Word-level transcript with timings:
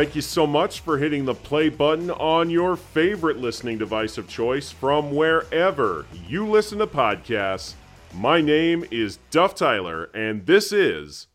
Thank 0.00 0.16
you 0.16 0.22
so 0.22 0.46
much 0.46 0.80
for 0.80 0.96
hitting 0.96 1.26
the 1.26 1.34
play 1.34 1.68
button 1.68 2.10
on 2.10 2.48
your 2.48 2.74
favorite 2.74 3.36
listening 3.36 3.76
device 3.76 4.16
of 4.16 4.26
choice 4.26 4.70
from 4.70 5.14
wherever 5.14 6.06
you 6.26 6.46
listen 6.46 6.78
to 6.78 6.86
podcasts. 6.86 7.74
My 8.14 8.40
name 8.40 8.86
is 8.90 9.18
Duff 9.30 9.54
Tyler, 9.54 10.04
and 10.14 10.46
this 10.46 10.72
is 10.72 11.26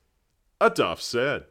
A 0.59 0.71
Duff 0.71 0.99
Said. 0.99 1.43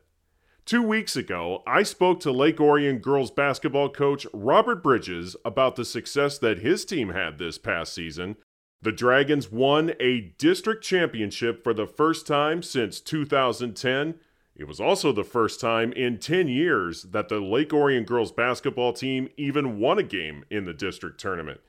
Two 0.67 0.83
weeks 0.83 1.15
ago, 1.15 1.63
I 1.69 1.85
spoke 1.85 2.19
to 2.19 2.33
Lake 2.33 2.61
Orion 2.61 2.99
girls 2.99 3.31
basketball 3.31 3.91
coach 3.91 4.27
Robert 4.33 4.83
Bridges 4.83 5.37
about 5.45 5.77
the 5.77 5.85
success 5.85 6.37
that 6.39 6.59
his 6.59 6.85
team 6.85 7.11
had 7.11 7.39
this 7.39 7.59
past 7.59 7.95
season. 7.95 8.35
The 8.83 8.91
Dragons 8.91 9.53
won 9.53 9.93
a 10.01 10.35
district 10.37 10.83
championship 10.83 11.63
for 11.63 11.75
the 11.75 11.87
first 11.87 12.27
time 12.27 12.61
since 12.61 12.99
2010 12.99 14.17
it 14.57 14.69
was 14.69 14.81
also 14.81 15.13
the 15.13 15.25
first 15.25 15.61
time 15.61 15.93
in 15.93 16.19
10 16.19 16.47
years 16.47 17.03
that 17.05 17.29
the 17.29 17.41
Lake 17.41 17.73
Orion 17.73 18.05
girls 18.05 18.31
basketball 18.31 18.93
team 18.93 19.29
even 19.37 19.79
won 19.79 19.99
a 19.99 20.05
game 20.05 20.45
in 20.51 20.65
the 20.65 20.73
district 20.73 21.19
tournament. 21.19 21.61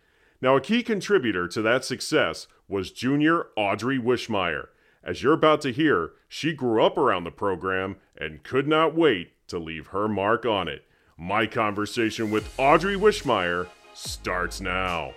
Now, 0.42 0.56
a 0.56 0.62
key 0.62 0.84
contributor 0.84 1.48
to 1.48 1.62
that 1.64 1.84
success 1.84 2.48
was 2.68 2.92
junior 2.92 3.48
Audrey 3.56 3.98
Wischmeyer. 3.98 4.68
As 5.04 5.24
you're 5.24 5.34
about 5.34 5.62
to 5.62 5.72
hear, 5.72 6.12
she 6.28 6.54
grew 6.54 6.84
up 6.84 6.98
around 6.98 7.24
the 7.24 7.32
program 7.32 7.96
and 8.18 8.44
could 8.44 8.68
not 8.68 8.96
wait 8.96 9.32
to 9.48 9.58
leave 9.58 9.88
her 9.88 10.08
mark 10.08 10.46
on 10.46 10.68
it. 10.68 10.86
My 11.18 11.48
conversation 11.48 12.30
with 12.30 12.54
Audrey 12.60 12.96
Wischmeyer 12.96 13.68
starts 13.94 14.62
now. 14.62 15.14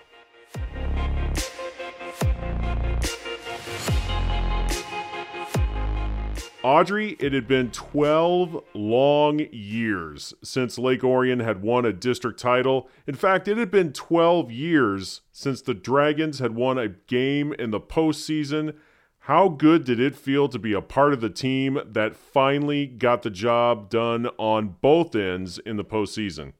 Audrey, 6.65 7.17
it 7.21 7.33
had 7.33 7.47
been 7.47 7.71
12 7.71 8.65
long 8.75 9.39
years 9.53 10.35
since 10.43 10.77
Lake 10.77 11.05
Orion 11.05 11.39
had 11.39 11.63
won 11.63 11.85
a 11.85 11.93
district 11.93 12.41
title. 12.41 12.89
In 13.07 13.15
fact, 13.15 13.47
it 13.47 13.57
had 13.59 13.71
been 13.71 13.93
12 13.93 14.51
years 14.51 15.21
since 15.31 15.63
the 15.63 15.75
Dragons 15.75 16.41
had 16.41 16.57
won 16.57 16.77
a 16.77 16.89
game 16.89 17.53
in 17.53 17.71
the 17.71 17.81
postseason. 17.81 18.75
How 19.21 19.49
good 19.49 19.85
did 19.85 20.01
it 20.01 20.17
feel 20.17 20.49
to 20.49 20.59
be 20.59 20.73
a 20.73 20.81
part 20.81 21.13
of 21.13 21.21
the 21.21 21.31
team 21.31 21.79
that 21.87 22.17
finally 22.17 22.87
got 22.87 23.23
the 23.23 23.31
job 23.31 23.89
done 23.89 24.27
on 24.37 24.77
both 24.81 25.15
ends 25.15 25.59
in 25.59 25.77
the 25.77 25.85
postseason? 25.85 26.55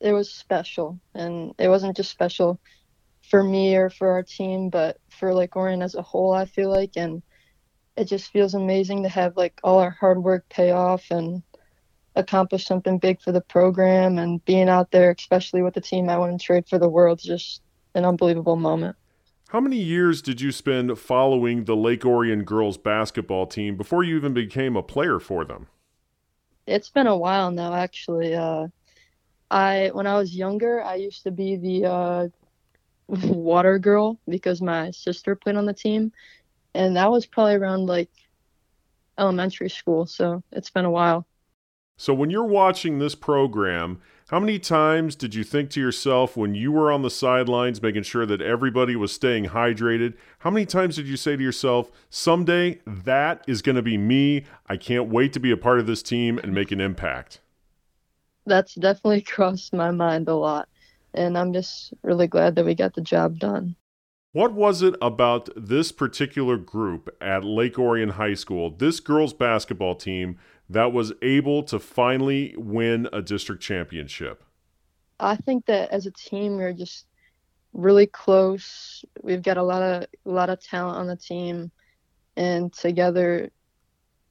It 0.00 0.12
was 0.12 0.32
special, 0.32 0.98
and 1.14 1.54
it 1.58 1.68
wasn't 1.68 1.96
just 1.96 2.10
special 2.10 2.58
for 3.28 3.42
me 3.42 3.76
or 3.76 3.90
for 3.90 4.08
our 4.08 4.22
team, 4.22 4.70
but 4.70 4.96
for 5.10 5.34
Lake 5.34 5.56
Orion 5.56 5.82
as 5.82 5.94
a 5.94 6.02
whole, 6.02 6.32
I 6.32 6.46
feel 6.46 6.70
like. 6.70 6.92
And 6.96 7.22
it 7.96 8.04
just 8.04 8.32
feels 8.32 8.54
amazing 8.54 9.02
to 9.02 9.08
have 9.08 9.36
like 9.36 9.60
all 9.62 9.78
our 9.78 9.90
hard 9.90 10.22
work 10.22 10.48
pay 10.48 10.70
off 10.70 11.10
and 11.10 11.42
accomplish 12.16 12.66
something 12.66 12.98
big 12.98 13.20
for 13.20 13.32
the 13.32 13.40
program 13.40 14.18
and 14.18 14.44
being 14.44 14.68
out 14.68 14.90
there, 14.90 15.14
especially 15.16 15.62
with 15.62 15.74
the 15.74 15.80
team 15.80 16.08
I 16.08 16.18
wouldn't 16.18 16.40
trade 16.40 16.68
for 16.68 16.78
the 16.78 16.88
world, 16.88 17.20
is 17.20 17.24
just 17.24 17.62
an 17.94 18.04
unbelievable 18.04 18.56
moment. 18.56 18.96
How 19.48 19.60
many 19.60 19.76
years 19.76 20.22
did 20.22 20.40
you 20.40 20.50
spend 20.50 20.98
following 20.98 21.64
the 21.64 21.76
Lake 21.76 22.06
Orion 22.06 22.44
girls 22.44 22.78
basketball 22.78 23.46
team 23.46 23.76
before 23.76 24.02
you 24.02 24.16
even 24.16 24.32
became 24.32 24.76
a 24.76 24.82
player 24.82 25.18
for 25.18 25.44
them? 25.44 25.66
It's 26.66 26.88
been 26.88 27.06
a 27.06 27.16
while 27.16 27.50
now, 27.50 27.74
actually. 27.74 28.34
Uh, 28.34 28.68
I 29.50 29.90
when 29.92 30.06
I 30.06 30.16
was 30.16 30.34
younger, 30.34 30.82
I 30.82 30.94
used 30.94 31.24
to 31.24 31.30
be 31.30 31.56
the 31.56 31.84
uh, 31.84 32.28
water 33.08 33.78
girl 33.78 34.18
because 34.26 34.62
my 34.62 34.90
sister 34.90 35.36
played 35.36 35.56
on 35.56 35.66
the 35.66 35.74
team, 35.74 36.12
and 36.74 36.96
that 36.96 37.10
was 37.10 37.26
probably 37.26 37.54
around 37.54 37.86
like 37.86 38.10
elementary 39.18 39.70
school. 39.70 40.06
So 40.06 40.42
it's 40.52 40.70
been 40.70 40.84
a 40.84 40.90
while. 40.90 41.26
So 41.96 42.14
when 42.14 42.30
you're 42.30 42.44
watching 42.44 42.98
this 42.98 43.14
program, 43.14 44.00
how 44.28 44.40
many 44.40 44.58
times 44.58 45.14
did 45.14 45.34
you 45.34 45.44
think 45.44 45.70
to 45.70 45.80
yourself 45.80 46.36
when 46.36 46.54
you 46.54 46.72
were 46.72 46.90
on 46.90 47.02
the 47.02 47.10
sidelines 47.10 47.82
making 47.82 48.04
sure 48.04 48.24
that 48.24 48.40
everybody 48.40 48.96
was 48.96 49.12
staying 49.12 49.46
hydrated? 49.46 50.14
How 50.38 50.50
many 50.50 50.64
times 50.64 50.96
did 50.96 51.06
you 51.06 51.16
say 51.18 51.36
to 51.36 51.42
yourself, 51.42 51.90
someday 52.08 52.80
that 52.86 53.44
is 53.46 53.60
going 53.60 53.76
to 53.76 53.82
be 53.82 53.98
me? 53.98 54.44
I 54.66 54.78
can't 54.78 55.10
wait 55.10 55.32
to 55.34 55.40
be 55.40 55.50
a 55.50 55.56
part 55.56 55.78
of 55.78 55.86
this 55.86 56.02
team 56.02 56.38
and 56.38 56.54
make 56.54 56.72
an 56.72 56.80
impact? 56.80 57.40
That's 58.46 58.74
definitely 58.74 59.20
crossed 59.22 59.74
my 59.74 59.90
mind 59.90 60.28
a 60.28 60.34
lot. 60.34 60.68
And 61.14 61.36
I'm 61.36 61.52
just 61.52 61.92
really 62.02 62.26
glad 62.26 62.54
that 62.54 62.64
we 62.64 62.74
got 62.74 62.94
the 62.94 63.02
job 63.02 63.38
done. 63.38 63.76
What 64.32 64.54
was 64.54 64.80
it 64.80 64.94
about 65.02 65.50
this 65.54 65.92
particular 65.92 66.56
group 66.56 67.14
at 67.20 67.44
Lake 67.44 67.78
Orion 67.78 68.10
High 68.10 68.32
School, 68.32 68.70
this 68.70 68.98
girls 68.98 69.34
basketball 69.34 69.94
team, 69.94 70.38
that 70.70 70.90
was 70.90 71.12
able 71.20 71.62
to 71.64 71.78
finally 71.78 72.54
win 72.56 73.10
a 73.12 73.20
district 73.20 73.62
championship? 73.62 74.42
I 75.20 75.36
think 75.36 75.66
that 75.66 75.90
as 75.90 76.06
a 76.06 76.10
team, 76.10 76.56
we're 76.56 76.72
just 76.72 77.04
really 77.74 78.06
close. 78.06 79.04
We've 79.22 79.42
got 79.42 79.58
a 79.58 79.62
lot 79.62 79.82
of 79.82 80.06
a 80.24 80.30
lot 80.30 80.48
of 80.48 80.62
talent 80.62 80.96
on 80.96 81.06
the 81.06 81.16
team, 81.16 81.70
and 82.34 82.72
together, 82.72 83.50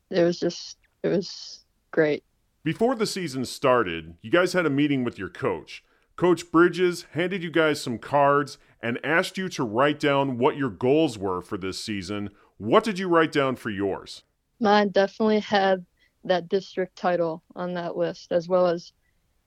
it 0.10 0.24
was 0.24 0.40
just 0.40 0.78
it 1.04 1.10
was 1.10 1.64
great. 1.92 2.24
Before 2.64 2.96
the 2.96 3.06
season 3.06 3.46
started, 3.46 4.16
you 4.24 4.32
guys 4.32 4.54
had 4.54 4.66
a 4.66 4.70
meeting 4.72 5.04
with 5.04 5.20
your 5.20 5.30
coach. 5.30 5.84
Coach 6.16 6.52
Bridges 6.52 7.06
handed 7.12 7.44
you 7.44 7.52
guys 7.52 7.82
some 7.82 7.98
cards 7.98 8.58
and 8.82 9.00
asked 9.04 9.38
you 9.38 9.50
to 9.50 9.64
write 9.64 10.00
down 10.00 10.38
what 10.38 10.58
your 10.58 10.70
goals 10.70 11.18
were 11.18 11.42
for 11.42 11.58
this 11.58 11.84
season. 11.84 12.30
What 12.58 12.84
did 12.84 13.00
you 13.00 13.08
write 13.08 13.32
down 13.32 13.56
for 13.56 13.70
yours? 13.70 14.24
Mine 14.60 14.90
definitely 14.90 15.40
had 15.40 15.86
that 16.24 16.50
district 16.50 16.96
title 16.96 17.44
on 17.56 17.74
that 17.74 17.98
list, 17.98 18.32
as 18.32 18.48
well 18.48 18.68
as 18.68 18.94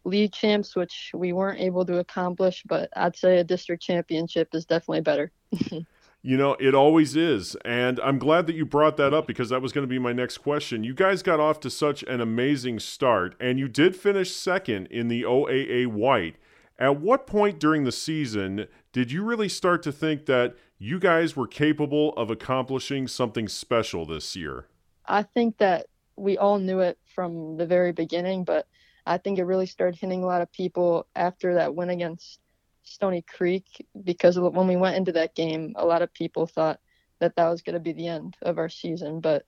league 0.04 0.32
champs, 0.32 0.76
which 0.76 1.10
we 1.14 1.32
weren't 1.32 1.60
able 1.60 1.84
to 1.86 1.98
accomplish, 1.98 2.62
but 2.66 2.90
I'd 2.96 3.16
say 3.16 3.38
a 3.38 3.44
district 3.44 3.82
championship 3.82 4.54
is 4.54 4.64
definitely 4.64 5.00
better. 5.00 5.30
you 6.22 6.36
know, 6.36 6.56
it 6.60 6.74
always 6.74 7.16
is. 7.16 7.56
And 7.64 8.00
I'm 8.00 8.18
glad 8.18 8.46
that 8.46 8.54
you 8.54 8.64
brought 8.66 8.96
that 8.98 9.14
up 9.14 9.26
because 9.26 9.48
that 9.50 9.62
was 9.62 9.72
going 9.72 9.84
to 9.86 9.88
be 9.88 9.98
my 9.98 10.12
next 10.12 10.38
question. 10.38 10.84
You 10.84 10.94
guys 10.94 11.22
got 11.22 11.40
off 11.40 11.60
to 11.60 11.70
such 11.70 12.02
an 12.04 12.20
amazing 12.20 12.80
start, 12.80 13.34
and 13.40 13.58
you 13.58 13.68
did 13.68 13.96
finish 13.96 14.32
second 14.32 14.86
in 14.86 15.08
the 15.08 15.22
OAA 15.22 15.86
White. 15.86 16.36
At 16.78 17.00
what 17.00 17.26
point 17.26 17.60
during 17.60 17.84
the 17.84 17.92
season 17.92 18.66
did 18.92 19.12
you 19.12 19.22
really 19.22 19.48
start 19.48 19.82
to 19.84 19.92
think 19.92 20.26
that 20.26 20.56
you 20.78 20.98
guys 20.98 21.36
were 21.36 21.46
capable 21.46 22.12
of 22.14 22.30
accomplishing 22.30 23.06
something 23.06 23.48
special 23.48 24.04
this 24.04 24.34
year? 24.34 24.66
I 25.06 25.22
think 25.22 25.58
that 25.58 25.86
we 26.16 26.36
all 26.36 26.58
knew 26.58 26.80
it 26.80 26.98
from 27.14 27.56
the 27.56 27.66
very 27.66 27.92
beginning, 27.92 28.44
but 28.44 28.66
I 29.06 29.18
think 29.18 29.38
it 29.38 29.44
really 29.44 29.66
started 29.66 29.98
hitting 30.00 30.22
a 30.22 30.26
lot 30.26 30.42
of 30.42 30.52
people 30.52 31.06
after 31.14 31.54
that 31.54 31.74
win 31.74 31.90
against 31.90 32.40
Stony 32.82 33.22
Creek 33.22 33.86
because 34.02 34.38
when 34.38 34.66
we 34.66 34.76
went 34.76 34.96
into 34.96 35.12
that 35.12 35.34
game, 35.34 35.74
a 35.76 35.86
lot 35.86 36.02
of 36.02 36.12
people 36.12 36.46
thought 36.46 36.80
that 37.20 37.36
that 37.36 37.48
was 37.48 37.62
going 37.62 37.74
to 37.74 37.80
be 37.80 37.92
the 37.92 38.08
end 38.08 38.36
of 38.42 38.58
our 38.58 38.68
season, 38.68 39.20
but 39.20 39.46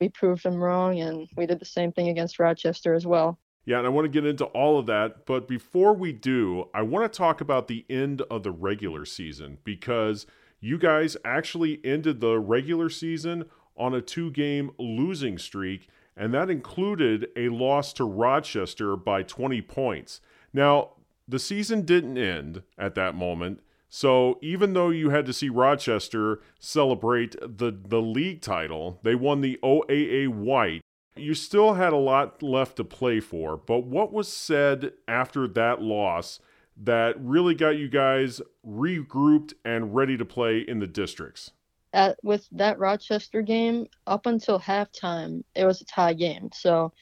we 0.00 0.08
proved 0.08 0.42
them 0.42 0.56
wrong 0.56 0.98
and 1.00 1.28
we 1.36 1.46
did 1.46 1.60
the 1.60 1.64
same 1.64 1.92
thing 1.92 2.08
against 2.08 2.38
Rochester 2.38 2.94
as 2.94 3.06
well. 3.06 3.38
Yeah, 3.64 3.78
and 3.78 3.86
I 3.86 3.90
want 3.90 4.06
to 4.06 4.08
get 4.08 4.26
into 4.26 4.46
all 4.46 4.78
of 4.78 4.86
that. 4.86 5.24
But 5.24 5.46
before 5.46 5.94
we 5.94 6.12
do, 6.12 6.68
I 6.74 6.82
want 6.82 7.10
to 7.10 7.16
talk 7.16 7.40
about 7.40 7.68
the 7.68 7.84
end 7.88 8.22
of 8.22 8.42
the 8.42 8.50
regular 8.50 9.04
season 9.04 9.58
because 9.62 10.26
you 10.60 10.78
guys 10.78 11.16
actually 11.24 11.80
ended 11.84 12.20
the 12.20 12.38
regular 12.38 12.88
season 12.88 13.44
on 13.76 13.94
a 13.94 14.00
two 14.00 14.30
game 14.30 14.72
losing 14.78 15.38
streak, 15.38 15.88
and 16.16 16.34
that 16.34 16.50
included 16.50 17.28
a 17.36 17.48
loss 17.48 17.92
to 17.94 18.04
Rochester 18.04 18.96
by 18.96 19.22
20 19.22 19.62
points. 19.62 20.20
Now, 20.52 20.90
the 21.26 21.38
season 21.38 21.82
didn't 21.82 22.18
end 22.18 22.62
at 22.76 22.94
that 22.96 23.14
moment. 23.14 23.60
So 23.88 24.38
even 24.40 24.72
though 24.72 24.88
you 24.88 25.10
had 25.10 25.26
to 25.26 25.32
see 25.32 25.48
Rochester 25.48 26.40
celebrate 26.58 27.36
the, 27.40 27.76
the 27.86 28.00
league 28.00 28.40
title, 28.40 28.98
they 29.02 29.14
won 29.14 29.40
the 29.40 29.58
OAA 29.62 30.28
White 30.28 30.81
you 31.16 31.34
still 31.34 31.74
had 31.74 31.92
a 31.92 31.96
lot 31.96 32.42
left 32.42 32.76
to 32.76 32.84
play 32.84 33.20
for, 33.20 33.56
but 33.56 33.84
what 33.84 34.12
was 34.12 34.32
said 34.32 34.92
after 35.06 35.46
that 35.48 35.82
loss 35.82 36.40
that 36.76 37.14
really 37.20 37.54
got 37.54 37.76
you 37.76 37.88
guys 37.88 38.40
regrouped 38.66 39.52
and 39.64 39.94
ready 39.94 40.16
to 40.16 40.24
play 40.24 40.60
in 40.60 40.78
the 40.78 40.86
districts? 40.86 41.50
At, 41.92 42.18
with 42.22 42.48
that 42.52 42.78
Rochester 42.78 43.42
game, 43.42 43.86
up 44.06 44.24
until 44.24 44.58
halftime, 44.58 45.44
it 45.54 45.66
was 45.66 45.82
a 45.82 45.84
tie 45.84 46.14
game. 46.14 46.48
So 46.54 46.92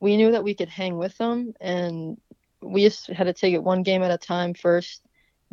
we 0.00 0.18
knew 0.18 0.30
that 0.32 0.44
we 0.44 0.54
could 0.54 0.68
hang 0.68 0.98
with 0.98 1.16
them, 1.16 1.54
and 1.60 2.20
we 2.60 2.82
just 2.84 3.06
had 3.06 3.24
to 3.24 3.32
take 3.32 3.54
it 3.54 3.64
one 3.64 3.82
game 3.82 4.02
at 4.02 4.10
a 4.10 4.18
time 4.18 4.52
first, 4.52 5.02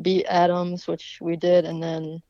beat 0.01 0.25
Adams, 0.25 0.87
which 0.87 1.19
we 1.21 1.37
did, 1.37 1.63
and 1.63 1.81
then 1.81 2.21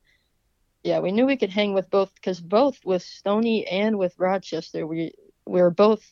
yeah, 0.83 0.99
we 0.99 1.11
knew 1.11 1.25
we 1.25 1.35
could 1.35 1.49
hang 1.49 1.73
with 1.73 1.89
both 1.89 2.13
because 2.13 2.39
both 2.39 2.77
with 2.85 3.01
Stony 3.01 3.65
and 3.65 3.97
with 3.97 4.13
Rochester, 4.19 4.85
we 4.85 5.13
we 5.45 5.61
were 5.61 5.71
both 5.71 6.03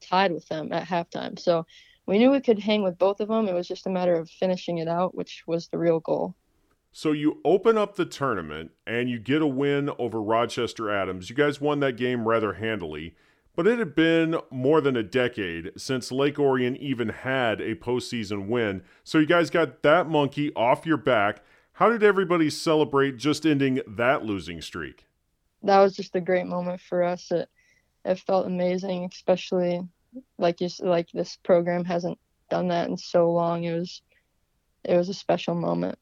tied 0.00 0.32
with 0.32 0.46
them 0.48 0.72
at 0.72 0.86
halftime. 0.86 1.38
So 1.38 1.66
we 2.06 2.18
knew 2.18 2.30
we 2.30 2.40
could 2.40 2.58
hang 2.58 2.82
with 2.82 2.98
both 2.98 3.20
of 3.20 3.28
them. 3.28 3.48
It 3.48 3.54
was 3.54 3.68
just 3.68 3.86
a 3.86 3.90
matter 3.90 4.14
of 4.14 4.30
finishing 4.30 4.78
it 4.78 4.88
out, 4.88 5.14
which 5.14 5.44
was 5.46 5.68
the 5.68 5.78
real 5.78 6.00
goal. 6.00 6.34
So 6.92 7.12
you 7.12 7.40
open 7.44 7.76
up 7.76 7.96
the 7.96 8.06
tournament 8.06 8.70
and 8.86 9.10
you 9.10 9.18
get 9.18 9.42
a 9.42 9.46
win 9.46 9.90
over 9.98 10.20
Rochester 10.20 10.90
Adams. 10.90 11.28
You 11.28 11.36
guys 11.36 11.60
won 11.60 11.80
that 11.80 11.96
game 11.96 12.26
rather 12.26 12.54
handily. 12.54 13.14
But 13.54 13.66
it 13.66 13.80
had 13.80 13.96
been 13.96 14.36
more 14.50 14.80
than 14.80 14.96
a 14.96 15.02
decade 15.02 15.72
since 15.76 16.12
Lake 16.12 16.38
Orion 16.38 16.76
even 16.76 17.08
had 17.08 17.60
a 17.60 17.74
postseason 17.74 18.46
win, 18.46 18.82
so 19.02 19.18
you 19.18 19.26
guys 19.26 19.50
got 19.50 19.82
that 19.82 20.08
monkey 20.08 20.52
off 20.54 20.86
your 20.86 20.96
back. 20.96 21.42
How 21.72 21.88
did 21.88 22.04
everybody 22.04 22.50
celebrate 22.50 23.16
just 23.16 23.44
ending 23.44 23.80
that 23.84 24.24
losing 24.24 24.62
streak? 24.62 25.06
That 25.64 25.80
was 25.80 25.96
just 25.96 26.14
a 26.14 26.20
great 26.20 26.46
moment 26.46 26.80
for 26.80 27.02
us. 27.02 27.32
It 27.32 27.48
it 28.04 28.18
felt 28.20 28.46
amazing, 28.46 29.08
especially 29.12 29.82
like 30.38 30.60
you 30.60 30.68
like 30.80 31.10
this 31.12 31.36
program 31.44 31.84
hasn't 31.84 32.18
done 32.50 32.68
that 32.68 32.88
in 32.88 32.96
so 32.96 33.30
long. 33.30 33.64
It 33.64 33.74
was 33.74 34.02
it 34.84 34.96
was 34.96 35.08
a 35.08 35.14
special 35.14 35.54
moment. 35.54 35.98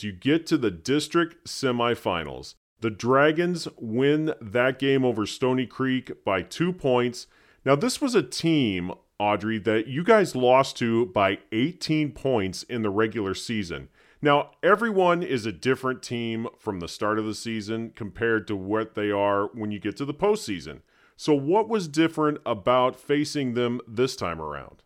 You 0.00 0.12
get 0.12 0.46
to 0.48 0.58
the 0.58 0.70
district 0.70 1.46
semifinals. 1.46 2.56
The 2.80 2.90
Dragons 2.90 3.66
win 3.78 4.34
that 4.40 4.78
game 4.78 5.04
over 5.04 5.24
Stony 5.24 5.66
Creek 5.66 6.24
by 6.24 6.42
two 6.42 6.72
points. 6.72 7.26
Now, 7.64 7.74
this 7.74 8.02
was 8.02 8.14
a 8.14 8.22
team, 8.22 8.92
Audrey, 9.18 9.58
that 9.60 9.86
you 9.86 10.04
guys 10.04 10.36
lost 10.36 10.76
to 10.78 11.06
by 11.06 11.38
18 11.52 12.12
points 12.12 12.62
in 12.64 12.82
the 12.82 12.90
regular 12.90 13.32
season. 13.34 13.88
Now, 14.20 14.50
everyone 14.62 15.22
is 15.22 15.46
a 15.46 15.52
different 15.52 16.02
team 16.02 16.48
from 16.58 16.80
the 16.80 16.88
start 16.88 17.18
of 17.18 17.24
the 17.24 17.34
season 17.34 17.90
compared 17.94 18.46
to 18.48 18.56
what 18.56 18.94
they 18.94 19.10
are 19.10 19.46
when 19.54 19.70
you 19.70 19.78
get 19.78 19.96
to 19.98 20.04
the 20.04 20.12
postseason. 20.12 20.80
So, 21.16 21.34
what 21.34 21.68
was 21.68 21.88
different 21.88 22.38
about 22.44 22.96
facing 22.96 23.54
them 23.54 23.80
this 23.86 24.16
time 24.16 24.40
around? 24.40 24.82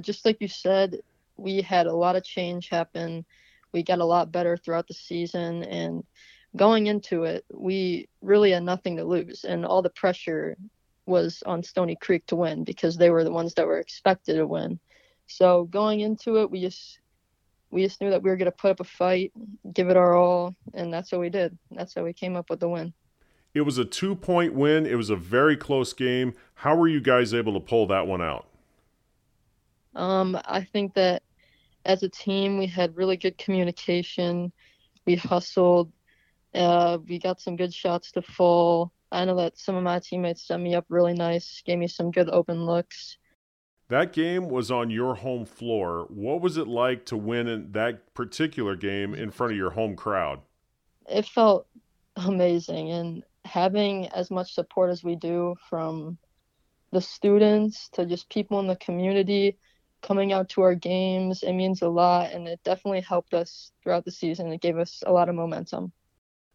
Just 0.00 0.24
like 0.24 0.38
you 0.40 0.48
said, 0.48 1.00
we 1.36 1.62
had 1.62 1.86
a 1.86 1.94
lot 1.94 2.16
of 2.16 2.24
change 2.24 2.68
happen. 2.68 3.24
We 3.72 3.82
got 3.82 4.00
a 4.00 4.04
lot 4.04 4.32
better 4.32 4.56
throughout 4.56 4.88
the 4.88 4.94
season, 4.94 5.62
and 5.64 6.04
going 6.56 6.86
into 6.86 7.24
it, 7.24 7.44
we 7.52 8.08
really 8.22 8.50
had 8.52 8.64
nothing 8.64 8.96
to 8.96 9.04
lose, 9.04 9.44
and 9.44 9.64
all 9.64 9.82
the 9.82 9.90
pressure 9.90 10.56
was 11.06 11.42
on 11.46 11.62
Stony 11.62 11.96
Creek 11.96 12.26
to 12.26 12.36
win 12.36 12.64
because 12.64 12.96
they 12.96 13.10
were 13.10 13.24
the 13.24 13.32
ones 13.32 13.54
that 13.54 13.66
were 13.66 13.78
expected 13.78 14.34
to 14.34 14.46
win. 14.46 14.78
So 15.26 15.64
going 15.64 16.00
into 16.00 16.36
it, 16.36 16.50
we 16.50 16.60
just 16.60 17.00
we 17.70 17.84
just 17.84 18.00
knew 18.00 18.10
that 18.10 18.22
we 18.22 18.30
were 18.30 18.36
going 18.36 18.50
to 18.50 18.56
put 18.56 18.70
up 18.70 18.80
a 18.80 18.84
fight, 18.84 19.32
give 19.72 19.90
it 19.90 19.96
our 19.96 20.14
all, 20.14 20.54
and 20.74 20.92
that's 20.92 21.12
what 21.12 21.20
we 21.20 21.28
did. 21.28 21.56
That's 21.70 21.94
how 21.94 22.02
we 22.02 22.12
came 22.12 22.34
up 22.34 22.48
with 22.50 22.60
the 22.60 22.68
win. 22.68 22.94
It 23.54 23.62
was 23.62 23.78
a 23.78 23.84
two 23.84 24.14
point 24.14 24.54
win. 24.54 24.86
It 24.86 24.96
was 24.96 25.10
a 25.10 25.16
very 25.16 25.56
close 25.56 25.92
game. 25.92 26.34
How 26.54 26.76
were 26.76 26.88
you 26.88 27.00
guys 27.00 27.34
able 27.34 27.54
to 27.54 27.60
pull 27.60 27.86
that 27.88 28.06
one 28.06 28.22
out? 28.22 28.46
Um, 29.94 30.38
I 30.44 30.62
think 30.62 30.94
that 30.94 31.22
as 31.84 32.02
a 32.02 32.08
team, 32.08 32.58
we 32.58 32.66
had 32.66 32.96
really 32.96 33.16
good 33.16 33.38
communication. 33.38 34.52
We 35.06 35.16
hustled. 35.16 35.92
Uh, 36.54 36.98
we 37.06 37.18
got 37.18 37.40
some 37.40 37.56
good 37.56 37.72
shots 37.72 38.12
to 38.12 38.22
fall. 38.22 38.92
I 39.10 39.24
know 39.24 39.36
that 39.36 39.58
some 39.58 39.74
of 39.74 39.82
my 39.82 40.00
teammates 40.00 40.46
set 40.46 40.60
me 40.60 40.74
up 40.74 40.84
really 40.88 41.14
nice, 41.14 41.62
gave 41.64 41.78
me 41.78 41.88
some 41.88 42.10
good 42.10 42.28
open 42.28 42.66
looks. 42.66 43.16
That 43.88 44.12
game 44.12 44.50
was 44.50 44.70
on 44.70 44.90
your 44.90 45.14
home 45.14 45.46
floor. 45.46 46.06
What 46.10 46.42
was 46.42 46.58
it 46.58 46.68
like 46.68 47.06
to 47.06 47.16
win 47.16 47.48
in 47.48 47.72
that 47.72 48.12
particular 48.12 48.76
game 48.76 49.14
in 49.14 49.30
front 49.30 49.52
of 49.52 49.56
your 49.56 49.70
home 49.70 49.96
crowd? 49.96 50.40
It 51.08 51.24
felt 51.24 51.66
amazing, 52.16 52.90
and 52.90 53.24
having 53.48 54.08
as 54.08 54.30
much 54.30 54.54
support 54.54 54.90
as 54.90 55.02
we 55.02 55.16
do 55.16 55.56
from 55.68 56.18
the 56.92 57.00
students 57.00 57.88
to 57.90 58.06
just 58.06 58.28
people 58.30 58.60
in 58.60 58.66
the 58.66 58.76
community 58.76 59.58
coming 60.02 60.32
out 60.32 60.48
to 60.50 60.62
our 60.62 60.74
games, 60.74 61.42
it 61.42 61.52
means 61.52 61.82
a 61.82 61.88
lot, 61.88 62.32
and 62.32 62.46
it 62.46 62.60
definitely 62.64 63.00
helped 63.00 63.34
us 63.34 63.72
throughout 63.82 64.04
the 64.04 64.12
season. 64.12 64.52
It 64.52 64.60
gave 64.60 64.78
us 64.78 65.02
a 65.06 65.12
lot 65.12 65.28
of 65.28 65.34
momentum. 65.34 65.92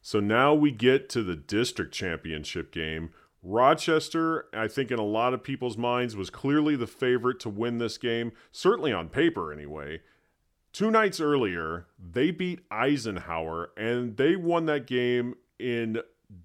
So 0.01 0.19
now 0.19 0.53
we 0.53 0.71
get 0.71 1.09
to 1.09 1.23
the 1.23 1.35
district 1.35 1.93
championship 1.93 2.71
game. 2.71 3.11
Rochester, 3.41 4.45
I 4.53 4.67
think 4.67 4.91
in 4.91 4.99
a 4.99 5.05
lot 5.05 5.33
of 5.33 5.43
people's 5.43 5.77
minds, 5.77 6.15
was 6.15 6.29
clearly 6.29 6.75
the 6.75 6.87
favorite 6.87 7.39
to 7.41 7.49
win 7.49 7.77
this 7.77 7.97
game, 7.97 8.31
certainly 8.51 8.93
on 8.93 9.09
paper 9.09 9.51
anyway. 9.51 10.01
Two 10.71 10.89
nights 10.89 11.19
earlier, 11.19 11.85
they 11.99 12.31
beat 12.31 12.61
Eisenhower 12.71 13.71
and 13.77 14.17
they 14.17 14.35
won 14.35 14.65
that 14.65 14.87
game 14.87 15.35
in 15.59 15.99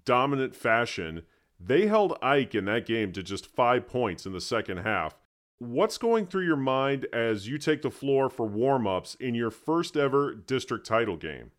dominant 0.05 0.55
fashion. 0.55 1.23
They 1.59 1.87
held 1.87 2.17
Ike 2.21 2.55
in 2.55 2.65
that 2.65 2.85
game 2.85 3.11
to 3.13 3.23
just 3.23 3.45
five 3.45 3.87
points 3.87 4.25
in 4.25 4.33
the 4.33 4.41
second 4.41 4.77
half. 4.77 5.15
What's 5.57 5.97
going 5.97 6.27
through 6.27 6.45
your 6.45 6.55
mind 6.55 7.05
as 7.11 7.47
you 7.47 7.57
take 7.57 7.81
the 7.81 7.91
floor 7.91 8.29
for 8.29 8.45
warm 8.45 8.87
ups 8.87 9.15
in 9.19 9.35
your 9.35 9.51
first 9.51 9.97
ever 9.97 10.33
district 10.33 10.85
title 10.85 11.17
game? 11.17 11.51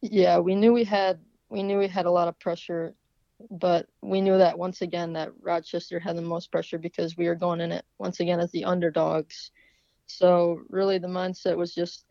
Yeah, 0.00 0.38
we 0.38 0.54
knew 0.54 0.72
we 0.72 0.84
had 0.84 1.20
we 1.50 1.62
knew 1.62 1.78
we 1.78 1.86
had 1.86 2.06
a 2.06 2.10
lot 2.10 2.28
of 2.28 2.38
pressure, 2.40 2.94
but 3.50 3.86
we 4.00 4.22
knew 4.22 4.38
that 4.38 4.58
once 4.58 4.80
again 4.80 5.12
that 5.12 5.32
Rochester 5.40 6.00
had 6.00 6.16
the 6.16 6.22
most 6.22 6.50
pressure 6.50 6.78
because 6.78 7.16
we 7.16 7.28
were 7.28 7.34
going 7.34 7.60
in 7.60 7.72
it 7.72 7.84
once 7.98 8.20
again 8.20 8.40
as 8.40 8.50
the 8.52 8.64
underdogs. 8.64 9.50
So 10.06 10.62
really 10.70 10.98
the 10.98 11.08
mindset 11.08 11.56
was 11.56 11.74
just 11.74 12.06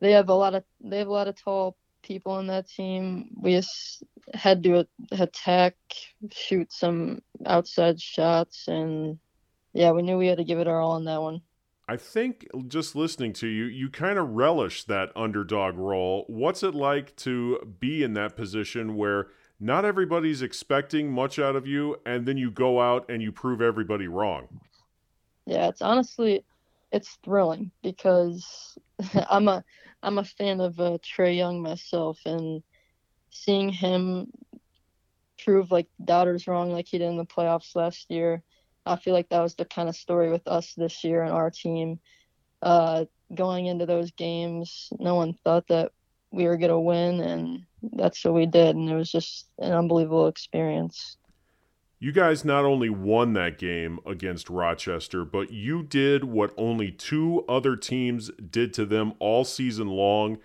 they 0.00 0.12
have 0.12 0.28
a 0.28 0.34
lot 0.34 0.54
of 0.54 0.64
they 0.80 0.98
have 0.98 1.08
a 1.08 1.12
lot 1.12 1.28
of 1.28 1.34
tall 1.34 1.76
people 2.02 2.32
on 2.32 2.46
that 2.48 2.68
team. 2.68 3.30
We 3.40 3.52
just 3.52 4.02
had 4.34 4.62
to 4.64 4.86
attack, 5.12 5.74
shoot 6.30 6.72
some 6.72 7.22
outside 7.46 8.00
shots, 8.00 8.68
and 8.68 9.18
yeah, 9.72 9.90
we 9.90 10.02
knew 10.02 10.18
we 10.18 10.26
had 10.26 10.38
to 10.38 10.44
give 10.44 10.58
it 10.58 10.68
our 10.68 10.80
all 10.80 10.92
on 10.92 11.04
that 11.04 11.22
one. 11.22 11.42
I 11.88 11.96
think 11.96 12.46
just 12.68 12.94
listening 12.94 13.32
to 13.34 13.46
you, 13.46 13.64
you 13.64 13.90
kind 13.90 14.18
of 14.18 14.30
relish 14.30 14.84
that 14.84 15.10
underdog 15.16 15.76
role. 15.76 16.24
What's 16.28 16.62
it 16.62 16.74
like 16.74 17.16
to 17.16 17.58
be 17.80 18.02
in 18.02 18.14
that 18.14 18.36
position 18.36 18.96
where 18.96 19.28
not 19.58 19.84
everybody's 19.84 20.42
expecting 20.42 21.12
much 21.12 21.38
out 21.38 21.56
of 21.56 21.66
you, 21.66 21.96
and 22.06 22.26
then 22.26 22.36
you 22.36 22.50
go 22.50 22.80
out 22.80 23.08
and 23.08 23.22
you 23.22 23.32
prove 23.32 23.60
everybody 23.60 24.08
wrong? 24.08 24.60
Yeah, 25.46 25.68
it's 25.68 25.82
honestly, 25.82 26.44
it's 26.92 27.18
thrilling 27.24 27.70
because 27.82 28.78
I'm 29.30 29.48
a 29.48 29.64
I'm 30.02 30.18
a 30.18 30.24
fan 30.24 30.60
of 30.60 30.78
uh, 30.80 30.98
Trae 30.98 31.36
Young 31.36 31.62
myself, 31.62 32.18
and 32.26 32.62
seeing 33.30 33.68
him 33.70 34.32
prove 35.44 35.70
like 35.70 35.88
doubters 36.04 36.46
wrong, 36.46 36.72
like 36.72 36.86
he 36.88 36.98
did 36.98 37.08
in 37.08 37.16
the 37.16 37.24
playoffs 37.24 37.74
last 37.74 38.10
year 38.10 38.42
I 38.84 38.96
feel 38.96 39.14
like 39.14 39.28
that 39.28 39.40
was 39.40 39.54
the 39.54 39.64
kind 39.64 39.88
of 39.88 39.96
story 39.96 40.30
with 40.30 40.46
us 40.46 40.74
this 40.74 41.04
year 41.04 41.22
and 41.22 41.32
our 41.32 41.50
team. 41.50 42.00
Uh, 42.60 43.04
going 43.34 43.66
into 43.66 43.86
those 43.86 44.10
games, 44.12 44.88
no 44.98 45.14
one 45.14 45.34
thought 45.44 45.66
that 45.68 45.92
we 46.30 46.44
were 46.44 46.56
going 46.56 46.70
to 46.70 46.78
win, 46.78 47.20
and 47.20 47.66
that's 47.92 48.24
what 48.24 48.34
we 48.34 48.46
did. 48.46 48.76
And 48.76 48.88
it 48.88 48.94
was 48.94 49.10
just 49.10 49.48
an 49.58 49.72
unbelievable 49.72 50.28
experience. 50.28 51.16
You 52.02 52.10
guys 52.10 52.44
not 52.44 52.64
only 52.64 52.90
won 52.90 53.34
that 53.34 53.58
game 53.58 54.00
against 54.04 54.50
Rochester, 54.50 55.24
but 55.24 55.52
you 55.52 55.84
did 55.84 56.24
what 56.24 56.52
only 56.56 56.90
two 56.90 57.44
other 57.48 57.76
teams 57.76 58.28
did 58.50 58.74
to 58.74 58.84
them 58.84 59.12
all 59.20 59.44
season 59.44 59.86
long. 59.86 60.38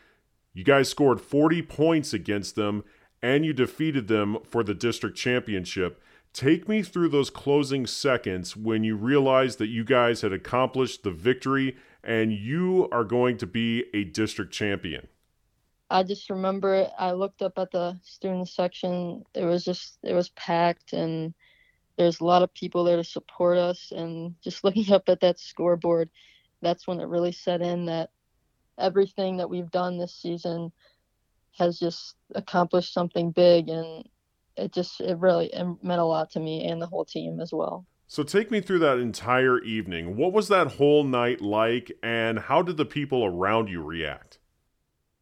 You 0.54 0.64
guys 0.64 0.88
scored 0.88 1.20
40 1.20 1.64
points 1.64 2.14
against 2.14 2.54
them, 2.54 2.84
and 3.24 3.44
you 3.44 3.54
defeated 3.54 4.08
them 4.08 4.38
for 4.44 4.64
the 4.64 4.76
district 4.76 5.18
championship. 5.18 6.00
Take 6.32 6.70
me 6.70 6.84
through 6.84 7.10
those 7.10 7.32
closing 7.32 7.88
seconds 7.88 8.56
when 8.56 8.84
you 8.84 8.96
realized 8.96 9.58
that 9.58 9.70
you 9.70 9.84
guys 9.84 10.22
had 10.22 10.34
accomplished 10.34 11.02
the 11.02 11.10
victory 11.10 11.76
and 12.04 12.32
you 12.32 12.88
are 12.92 13.04
going 13.04 13.36
to 13.38 13.48
be 13.48 13.86
a 13.96 14.04
district 14.04 14.54
champion. 14.54 15.08
I 15.90 16.04
just 16.04 16.30
remember 16.30 16.88
I 17.00 17.14
looked 17.14 17.42
up 17.42 17.58
at 17.58 17.72
the 17.72 18.00
student 18.04 18.48
section. 18.48 19.24
It 19.34 19.46
was 19.46 19.66
just 19.66 19.98
it 20.04 20.14
was 20.14 20.30
packed 20.30 20.94
and 20.94 21.34
there's 21.98 22.20
a 22.20 22.25
lot 22.25 22.44
of 22.44 22.54
people 22.54 22.84
there 22.84 22.98
to 22.98 23.04
support 23.04 23.58
us 23.58 23.92
and 23.96 24.36
just 24.44 24.63
looking 24.63 24.92
up 24.92 25.04
at 25.08 25.22
that 25.22 25.39
scoreboard, 25.39 26.10
that's 26.62 26.88
when 26.88 27.00
it 27.00 27.08
really 27.08 27.32
set 27.32 27.62
in 27.62 27.86
that 27.86 28.10
everything 28.80 29.38
that 29.38 29.50
we've 29.50 29.72
done 29.72 29.98
this 29.98 30.16
season 30.16 30.72
has 31.58 31.80
just 31.80 32.16
accomplished 32.36 32.94
something 32.94 33.32
big 33.32 33.70
and 33.70 34.08
it 34.56 34.72
just 34.72 35.01
it 35.01 35.18
really 35.18 35.48
it 35.48 35.66
meant 35.84 36.01
a 36.01 36.06
lot 36.06 36.32
to 36.32 36.39
me 36.39 36.68
and 36.68 36.82
the 36.82 36.86
whole 36.86 37.06
team 37.06 37.39
as 37.39 37.51
well. 37.51 37.86
So 38.08 38.24
take 38.24 38.51
me 38.51 38.62
through 38.62 38.80
that 38.80 39.00
entire 39.00 39.60
evening. 39.60 40.16
What 40.16 40.34
was 40.34 40.48
that 40.48 40.68
whole 40.68 41.04
night 41.04 41.42
like 41.42 41.92
and 42.01 42.39
how 42.39 42.62
did 42.62 42.77
the 42.77 42.86
people 42.86 43.25
around 43.25 43.70
you 43.70 43.84
react? 43.84 44.39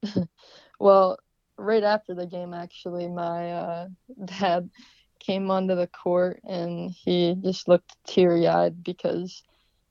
well, 0.80 1.18
right 1.58 1.84
after 1.84 2.14
the 2.14 2.28
game 2.28 2.54
actually 2.54 3.08
my 3.08 3.52
uh, 3.52 3.88
dad 4.26 4.70
came 5.20 5.50
onto 5.50 5.76
the 5.76 5.88
court 5.88 6.40
and 6.44 6.92
he 6.92 7.36
just 7.44 7.68
looked 7.68 7.96
teary-eyed 8.08 8.84
because 8.84 9.44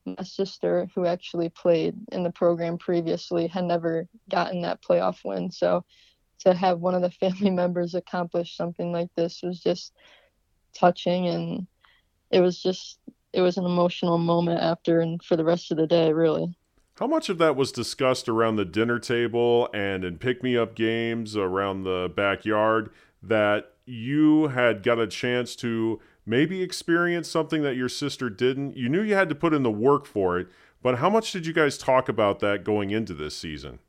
my 0.07 0.23
sister 0.23 0.89
who 0.95 1.07
actually 1.07 1.49
played 1.49 1.95
in 2.13 2.23
the 2.23 2.31
program 2.31 2.79
previously 2.79 3.47
had 3.47 3.65
never 3.65 4.07
gotten 4.31 4.63
that 4.63 4.83
playoff 4.83 5.25
win. 5.25 5.51
So 5.51 5.85
to 6.41 6.55
have 6.55 6.81
one 6.81 6.95
of 6.95 7.03
the 7.03 7.11
family 7.21 7.51
members 7.51 7.95
accomplish 7.95 8.57
something 8.57 8.93
like 8.93 9.09
this 9.17 9.41
was 9.43 9.61
just 9.61 9.93
touching 10.75 11.29
and 11.29 11.67
it 12.31 12.41
was 12.41 12.61
just 12.61 12.99
it 13.33 13.41
was 13.41 13.57
an 13.57 13.65
emotional 13.65 14.19
moment 14.19 14.61
after 14.61 15.01
and 15.01 15.23
for 15.23 15.37
the 15.37 15.45
rest 15.45 15.71
of 15.71 15.77
the 15.77 15.87
day 15.87 16.13
really 16.13 16.57
how 16.99 17.07
much 17.07 17.29
of 17.29 17.39
that 17.39 17.57
was 17.57 17.73
discussed 17.73 18.29
around 18.29 18.57
the 18.57 18.65
dinner 18.65 18.99
table 18.99 19.69
and 19.75 20.05
in 20.05 20.19
pick 20.19 20.43
me 20.43 20.57
up 20.57 20.75
games 20.75 21.37
around 21.37 21.83
the 21.83 22.13
backyard 22.15 22.91
that 23.23 23.73
you 23.85 24.49
had 24.49 24.83
got 24.83 24.99
a 24.99 25.07
chance 25.07 25.57
to 25.57 26.01
maybe 26.25 26.63
experience 26.63 27.29
something 27.29 27.63
that 27.63 27.77
your 27.77 27.89
sister 27.89 28.31
didn't? 28.31 28.77
You 28.77 28.89
knew 28.89 29.03
you 29.03 29.15
had 29.15 29.29
to 29.29 29.35
put 29.35 29.53
in 29.53 29.63
the 29.63 29.71
work 29.71 30.07
for 30.07 30.39
it, 30.39 30.49
but 30.83 30.99
how 30.99 31.11
much 31.11 31.33
did 31.33 31.47
you 31.47 31.53
guys 31.53 31.77
talk 31.77 32.09
about 32.09 32.41
that 32.41 32.65
going 32.65 32.91
into 32.91 33.13
this 33.13 33.37
season? 33.37 33.81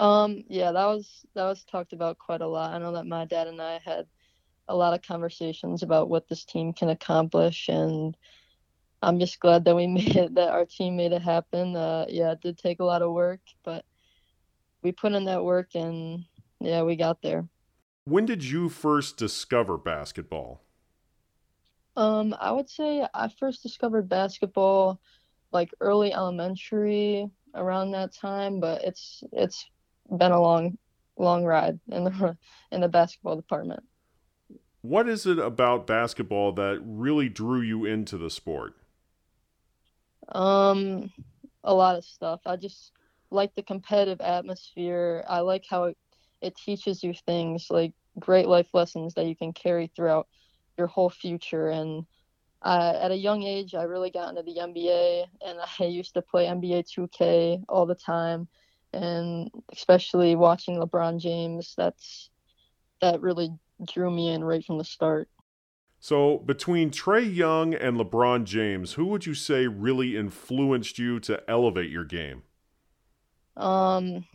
Um, 0.00 0.44
yeah, 0.48 0.72
that 0.72 0.86
was 0.86 1.24
that 1.34 1.44
was 1.44 1.62
talked 1.64 1.92
about 1.92 2.18
quite 2.18 2.40
a 2.40 2.46
lot. 2.46 2.72
I 2.72 2.78
know 2.78 2.92
that 2.92 3.06
my 3.06 3.24
dad 3.24 3.46
and 3.46 3.60
I 3.60 3.78
had 3.84 4.06
a 4.66 4.74
lot 4.74 4.94
of 4.94 5.02
conversations 5.02 5.82
about 5.82 6.08
what 6.08 6.28
this 6.28 6.44
team 6.44 6.72
can 6.72 6.88
accomplish, 6.88 7.68
and 7.68 8.16
I'm 9.02 9.18
just 9.18 9.40
glad 9.40 9.64
that 9.64 9.76
we 9.76 9.86
made 9.88 10.16
it, 10.16 10.34
that 10.34 10.50
our 10.50 10.64
team 10.64 10.96
made 10.96 11.12
it 11.12 11.22
happen. 11.22 11.76
Uh, 11.76 12.06
yeah, 12.08 12.32
it 12.32 12.40
did 12.40 12.58
take 12.58 12.80
a 12.80 12.84
lot 12.84 13.02
of 13.02 13.12
work, 13.12 13.40
but 13.64 13.84
we 14.82 14.92
put 14.92 15.12
in 15.12 15.24
that 15.26 15.44
work, 15.44 15.74
and 15.74 16.24
yeah, 16.60 16.82
we 16.82 16.96
got 16.96 17.22
there. 17.22 17.46
When 18.04 18.26
did 18.26 18.44
you 18.44 18.68
first 18.68 19.16
discover 19.16 19.76
basketball? 19.76 20.62
Um, 21.96 22.34
I 22.40 22.50
would 22.50 22.68
say 22.68 23.06
I 23.14 23.28
first 23.28 23.62
discovered 23.62 24.08
basketball 24.08 25.00
like 25.52 25.70
early 25.80 26.12
elementary 26.12 27.28
around 27.54 27.92
that 27.92 28.14
time, 28.14 28.60
but 28.60 28.82
it's 28.82 29.22
it's 29.32 29.64
been 30.10 30.32
a 30.32 30.40
long 30.40 30.78
long 31.18 31.44
ride 31.44 31.78
in 31.90 32.04
the 32.04 32.36
in 32.72 32.80
the 32.80 32.88
basketball 32.88 33.36
department. 33.36 33.82
What 34.80 35.08
is 35.08 35.26
it 35.26 35.38
about 35.38 35.86
basketball 35.86 36.52
that 36.52 36.80
really 36.84 37.28
drew 37.28 37.60
you 37.60 37.84
into 37.84 38.18
the 38.18 38.30
sport? 38.30 38.74
Um, 40.32 41.10
a 41.64 41.74
lot 41.74 41.96
of 41.96 42.04
stuff. 42.04 42.40
I 42.46 42.56
just 42.56 42.92
like 43.30 43.54
the 43.54 43.62
competitive 43.62 44.20
atmosphere. 44.20 45.24
I 45.28 45.40
like 45.40 45.64
how 45.68 45.84
it, 45.84 45.96
it 46.40 46.56
teaches 46.56 47.02
you 47.02 47.14
things 47.14 47.66
like 47.70 47.92
great 48.18 48.46
life 48.46 48.68
lessons 48.74 49.14
that 49.14 49.26
you 49.26 49.36
can 49.36 49.52
carry 49.52 49.90
throughout 49.94 50.26
your 50.76 50.86
whole 50.86 51.10
future. 51.10 51.68
And 51.68 52.04
uh, 52.62 52.98
at 53.00 53.10
a 53.10 53.16
young 53.16 53.42
age, 53.42 53.74
I 53.74 53.84
really 53.84 54.10
got 54.10 54.30
into 54.30 54.42
the 54.42 54.60
NBA, 54.60 55.26
and 55.46 55.58
I 55.80 55.84
used 55.84 56.14
to 56.14 56.22
play 56.22 56.46
NBA 56.46 56.84
2K 56.84 57.62
all 57.68 57.86
the 57.86 57.94
time, 57.94 58.48
and 58.92 59.50
especially 59.72 60.36
watching 60.36 60.76
LeBron 60.76 61.20
James. 61.20 61.74
That's 61.76 62.30
that 63.00 63.20
really 63.20 63.50
drew 63.84 64.10
me 64.10 64.30
in 64.30 64.44
right 64.44 64.64
from 64.64 64.78
the 64.78 64.84
start. 64.84 65.28
So, 66.04 66.38
between 66.38 66.90
Trae 66.90 67.32
Young 67.32 67.74
and 67.74 67.96
LeBron 67.96 68.42
James, 68.42 68.94
who 68.94 69.06
would 69.06 69.24
you 69.24 69.34
say 69.34 69.68
really 69.68 70.16
influenced 70.16 70.98
you 70.98 71.20
to 71.20 71.48
elevate 71.48 71.90
your 71.90 72.04
game? 72.04 72.42
Um, 73.56 74.26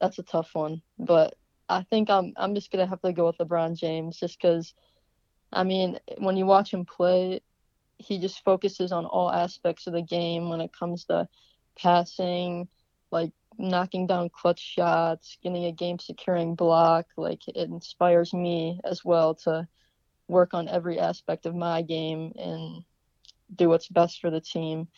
that's 0.00 0.18
a 0.18 0.24
tough 0.24 0.56
one, 0.56 0.82
but 0.98 1.36
I 1.68 1.84
think 1.84 2.10
I'm 2.10 2.32
I'm 2.36 2.52
just 2.56 2.72
gonna 2.72 2.88
have 2.88 3.00
to 3.02 3.12
go 3.12 3.26
with 3.26 3.38
LeBron 3.38 3.78
James 3.78 4.18
just 4.18 4.42
because, 4.42 4.74
I 5.52 5.62
mean, 5.62 6.00
when 6.18 6.36
you 6.36 6.46
watch 6.46 6.74
him 6.74 6.84
play, 6.84 7.42
he 7.98 8.18
just 8.18 8.42
focuses 8.42 8.90
on 8.90 9.06
all 9.06 9.30
aspects 9.30 9.86
of 9.86 9.92
the 9.92 10.02
game 10.02 10.48
when 10.48 10.60
it 10.60 10.72
comes 10.76 11.04
to 11.04 11.28
passing, 11.76 12.66
like 13.12 13.30
knocking 13.56 14.08
down 14.08 14.30
clutch 14.30 14.58
shots, 14.58 15.38
getting 15.44 15.66
a 15.66 15.72
game 15.72 16.00
securing 16.00 16.56
block. 16.56 17.06
Like 17.16 17.46
it 17.46 17.68
inspires 17.68 18.34
me 18.34 18.80
as 18.82 19.04
well 19.04 19.36
to 19.44 19.68
work 20.28 20.54
on 20.54 20.68
every 20.68 20.98
aspect 20.98 21.46
of 21.46 21.54
my 21.54 21.82
game 21.82 22.32
and 22.36 22.84
do 23.54 23.68
what's 23.68 23.88
best 23.88 24.20
for 24.20 24.30
the 24.30 24.40
team. 24.40 24.88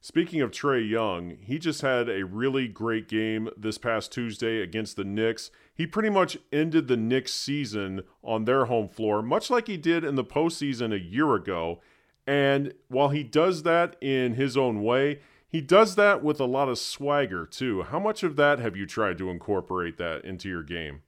Speaking 0.00 0.40
of 0.40 0.50
Trae 0.52 0.88
Young, 0.88 1.36
he 1.40 1.58
just 1.58 1.80
had 1.80 2.08
a 2.08 2.24
really 2.24 2.68
great 2.68 3.08
game 3.08 3.48
this 3.56 3.76
past 3.78 4.12
Tuesday 4.12 4.62
against 4.62 4.96
the 4.96 5.04
Knicks. 5.04 5.50
He 5.74 5.86
pretty 5.86 6.10
much 6.10 6.38
ended 6.52 6.86
the 6.86 6.96
Knicks 6.96 7.34
season 7.34 8.02
on 8.22 8.44
their 8.44 8.66
home 8.66 8.88
floor, 8.88 9.20
much 9.20 9.50
like 9.50 9.66
he 9.66 9.76
did 9.76 10.04
in 10.04 10.14
the 10.14 10.24
postseason 10.24 10.94
a 10.94 11.00
year 11.00 11.34
ago. 11.34 11.80
And 12.26 12.74
while 12.88 13.08
he 13.08 13.24
does 13.24 13.64
that 13.64 13.96
in 14.00 14.34
his 14.34 14.56
own 14.56 14.82
way, 14.82 15.20
he 15.48 15.60
does 15.60 15.96
that 15.96 16.22
with 16.22 16.40
a 16.40 16.44
lot 16.44 16.68
of 16.68 16.78
swagger 16.78 17.46
too. 17.46 17.82
How 17.82 17.98
much 17.98 18.22
of 18.22 18.36
that 18.36 18.58
have 18.58 18.76
you 18.76 18.86
tried 18.86 19.18
to 19.18 19.30
incorporate 19.30 19.96
that 19.98 20.24
into 20.24 20.48
your 20.48 20.62
game? 20.62 21.02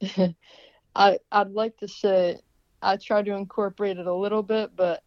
I 0.94 1.18
I'd 1.30 1.52
like 1.52 1.76
to 1.78 1.88
say 1.88 2.38
I 2.82 2.96
try 2.96 3.22
to 3.22 3.34
incorporate 3.34 3.98
it 3.98 4.06
a 4.06 4.14
little 4.14 4.42
bit, 4.42 4.74
but 4.74 5.02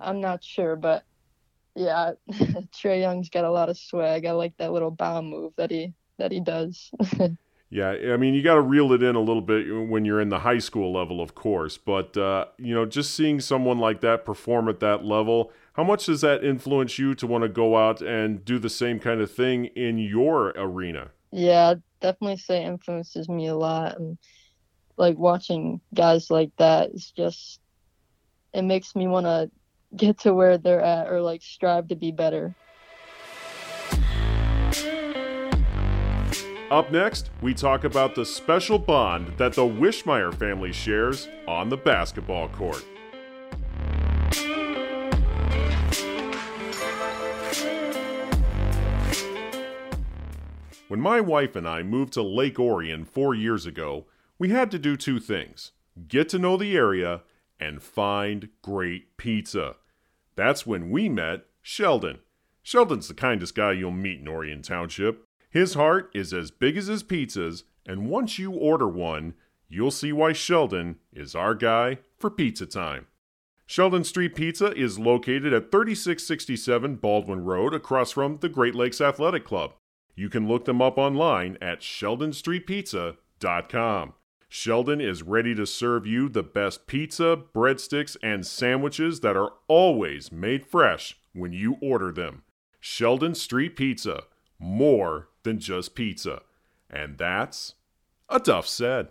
I'm 0.00 0.20
not 0.20 0.42
sure. 0.42 0.76
But 0.76 1.04
yeah, 1.74 2.12
Trae 2.32 3.00
Young's 3.00 3.28
got 3.28 3.44
a 3.44 3.50
lot 3.50 3.68
of 3.68 3.78
swag. 3.78 4.26
I 4.26 4.32
like 4.32 4.56
that 4.58 4.72
little 4.72 4.90
bow 4.90 5.22
move 5.22 5.52
that 5.56 5.70
he 5.70 5.94
that 6.18 6.32
he 6.32 6.40
does. 6.40 6.90
yeah, 7.70 7.90
I 7.90 8.16
mean, 8.16 8.34
you 8.34 8.42
got 8.42 8.54
to 8.54 8.60
reel 8.60 8.92
it 8.92 9.02
in 9.02 9.14
a 9.14 9.20
little 9.20 9.42
bit 9.42 9.64
when 9.88 10.04
you're 10.04 10.20
in 10.20 10.28
the 10.28 10.40
high 10.40 10.58
school 10.58 10.92
level, 10.92 11.20
of 11.20 11.34
course. 11.34 11.76
But 11.78 12.16
uh, 12.16 12.46
you 12.58 12.74
know, 12.74 12.86
just 12.86 13.14
seeing 13.14 13.40
someone 13.40 13.78
like 13.78 14.00
that 14.00 14.24
perform 14.24 14.68
at 14.68 14.80
that 14.80 15.04
level, 15.04 15.52
how 15.74 15.84
much 15.84 16.06
does 16.06 16.20
that 16.22 16.44
influence 16.44 16.98
you 16.98 17.14
to 17.14 17.26
want 17.26 17.42
to 17.42 17.48
go 17.48 17.76
out 17.76 18.00
and 18.02 18.44
do 18.44 18.58
the 18.58 18.70
same 18.70 18.98
kind 18.98 19.20
of 19.20 19.30
thing 19.30 19.66
in 19.66 19.98
your 19.98 20.48
arena? 20.56 21.10
Yeah, 21.32 21.74
definitely 22.00 22.38
say 22.38 22.64
influences 22.64 23.28
me 23.28 23.46
a 23.46 23.54
lot. 23.54 23.98
And 23.98 24.18
like 25.00 25.16
watching 25.16 25.80
guys 25.94 26.30
like 26.30 26.52
that 26.58 26.90
is 26.90 27.10
just 27.16 27.58
it 28.52 28.62
makes 28.62 28.94
me 28.94 29.08
want 29.08 29.24
to 29.24 29.50
get 29.96 30.18
to 30.18 30.34
where 30.34 30.58
they're 30.58 30.82
at 30.82 31.08
or 31.08 31.22
like 31.22 31.42
strive 31.42 31.88
to 31.88 31.96
be 31.96 32.12
better. 32.12 32.54
Up 36.70 36.92
next, 36.92 37.30
we 37.40 37.52
talk 37.54 37.82
about 37.82 38.14
the 38.14 38.24
special 38.24 38.78
bond 38.78 39.32
that 39.38 39.54
the 39.54 39.62
Wischmeyer 39.62 40.32
family 40.32 40.70
shares 40.70 41.28
on 41.48 41.68
the 41.68 41.76
basketball 41.76 42.48
court. 42.50 42.84
When 50.86 51.00
my 51.00 51.20
wife 51.20 51.56
and 51.56 51.66
I 51.66 51.82
moved 51.82 52.12
to 52.14 52.22
Lake 52.22 52.58
Orion 52.58 53.04
four 53.04 53.34
years 53.34 53.64
ago, 53.64 54.06
we 54.40 54.48
had 54.48 54.72
to 54.72 54.78
do 54.78 54.96
two 54.96 55.20
things 55.20 55.70
get 56.08 56.28
to 56.30 56.38
know 56.38 56.56
the 56.56 56.74
area 56.74 57.20
and 57.60 57.82
find 57.82 58.48
great 58.62 59.18
pizza. 59.18 59.76
That's 60.34 60.66
when 60.66 60.88
we 60.90 61.10
met 61.10 61.44
Sheldon. 61.60 62.20
Sheldon's 62.62 63.08
the 63.08 63.14
kindest 63.14 63.54
guy 63.54 63.72
you'll 63.72 63.90
meet 63.90 64.20
in 64.20 64.28
Orion 64.28 64.62
Township. 64.62 65.26
His 65.50 65.74
heart 65.74 66.10
is 66.14 66.32
as 66.32 66.50
big 66.50 66.78
as 66.78 66.86
his 66.86 67.02
pizzas, 67.02 67.64
and 67.84 68.08
once 68.08 68.38
you 68.38 68.52
order 68.52 68.88
one, 68.88 69.34
you'll 69.68 69.90
see 69.90 70.10
why 70.12 70.32
Sheldon 70.32 70.96
is 71.12 71.34
our 71.34 71.54
guy 71.54 71.98
for 72.18 72.30
pizza 72.30 72.64
time. 72.64 73.08
Sheldon 73.66 74.04
Street 74.04 74.34
Pizza 74.34 74.72
is 74.72 74.98
located 74.98 75.52
at 75.52 75.70
3667 75.70 76.96
Baldwin 76.96 77.44
Road 77.44 77.74
across 77.74 78.12
from 78.12 78.38
the 78.38 78.48
Great 78.48 78.74
Lakes 78.74 79.02
Athletic 79.02 79.44
Club. 79.44 79.74
You 80.16 80.30
can 80.30 80.48
look 80.48 80.64
them 80.64 80.80
up 80.80 80.96
online 80.96 81.58
at 81.60 81.80
sheldonstreetpizza.com. 81.80 84.14
Sheldon 84.52 85.00
is 85.00 85.22
ready 85.22 85.54
to 85.54 85.64
serve 85.64 86.08
you 86.08 86.28
the 86.28 86.42
best 86.42 86.88
pizza, 86.88 87.40
breadsticks, 87.54 88.16
and 88.20 88.44
sandwiches 88.44 89.20
that 89.20 89.36
are 89.36 89.52
always 89.68 90.32
made 90.32 90.66
fresh 90.66 91.20
when 91.32 91.52
you 91.52 91.76
order 91.80 92.10
them. 92.10 92.42
Sheldon 92.80 93.36
Street 93.36 93.76
Pizza, 93.76 94.24
more 94.58 95.28
than 95.44 95.60
just 95.60 95.94
pizza. 95.94 96.42
And 96.90 97.16
that's 97.16 97.74
a 98.28 98.40
Duff 98.40 98.66
Said. 98.66 99.10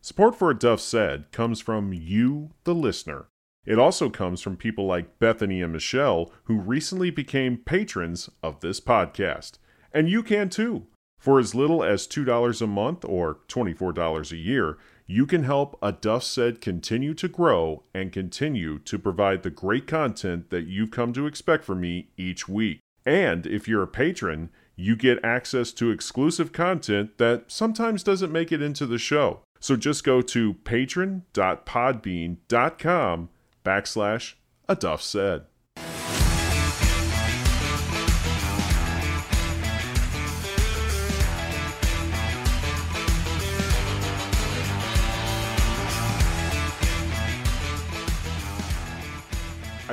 Support 0.00 0.36
for 0.36 0.48
a 0.48 0.56
Duff 0.56 0.78
Said 0.78 1.32
comes 1.32 1.60
from 1.60 1.92
you, 1.92 2.52
the 2.62 2.74
listener. 2.74 3.26
It 3.66 3.80
also 3.80 4.08
comes 4.08 4.40
from 4.40 4.56
people 4.56 4.86
like 4.86 5.18
Bethany 5.18 5.60
and 5.60 5.72
Michelle, 5.72 6.30
who 6.44 6.60
recently 6.60 7.10
became 7.10 7.56
patrons 7.56 8.30
of 8.44 8.60
this 8.60 8.80
podcast. 8.80 9.58
And 9.92 10.08
you 10.08 10.22
can 10.22 10.48
too. 10.48 10.86
For 11.18 11.38
as 11.38 11.54
little 11.54 11.82
as 11.82 12.06
$2 12.06 12.62
a 12.62 12.66
month 12.66 13.04
or 13.04 13.38
$24 13.48 14.32
a 14.32 14.36
year, 14.36 14.78
you 15.06 15.26
can 15.26 15.44
help 15.44 15.78
A 15.82 15.92
Duff 15.92 16.22
Said 16.22 16.60
continue 16.60 17.14
to 17.14 17.28
grow 17.28 17.84
and 17.94 18.12
continue 18.12 18.78
to 18.80 18.98
provide 18.98 19.42
the 19.42 19.50
great 19.50 19.86
content 19.86 20.50
that 20.50 20.66
you've 20.66 20.90
come 20.90 21.14
to 21.14 21.26
expect 21.26 21.64
from 21.64 21.80
me 21.80 22.10
each 22.16 22.48
week. 22.48 22.80
And 23.04 23.46
if 23.46 23.66
you're 23.66 23.82
a 23.82 23.88
patron, 23.88 24.50
you 24.76 24.94
get 24.94 25.24
access 25.24 25.72
to 25.72 25.90
exclusive 25.90 26.52
content 26.52 27.18
that 27.18 27.44
sometimes 27.48 28.02
doesn't 28.02 28.30
make 28.30 28.52
it 28.52 28.62
into 28.62 28.86
the 28.86 28.98
show. 28.98 29.40
So 29.60 29.76
just 29.76 30.04
go 30.04 30.20
to 30.22 30.54
patron.podbean.com 30.54 33.28
backslash 33.64 34.34
A 34.68 34.76
Duff 34.76 35.02
Said. 35.02 35.46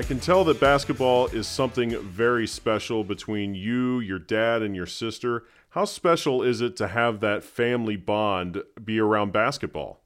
Can 0.05 0.19
tell 0.19 0.43
that 0.43 0.59
basketball 0.59 1.25
is 1.27 1.47
something 1.47 1.99
very 1.99 2.45
special 2.45 3.03
between 3.03 3.55
you, 3.55 3.99
your 3.99 4.19
dad, 4.19 4.61
and 4.61 4.75
your 4.75 4.85
sister. 4.85 5.45
How 5.69 5.85
special 5.85 6.43
is 6.43 6.61
it 6.61 6.75
to 6.77 6.89
have 6.89 7.21
that 7.21 7.43
family 7.43 7.95
bond 7.95 8.61
be 8.83 8.99
around 8.99 9.33
basketball? 9.33 10.03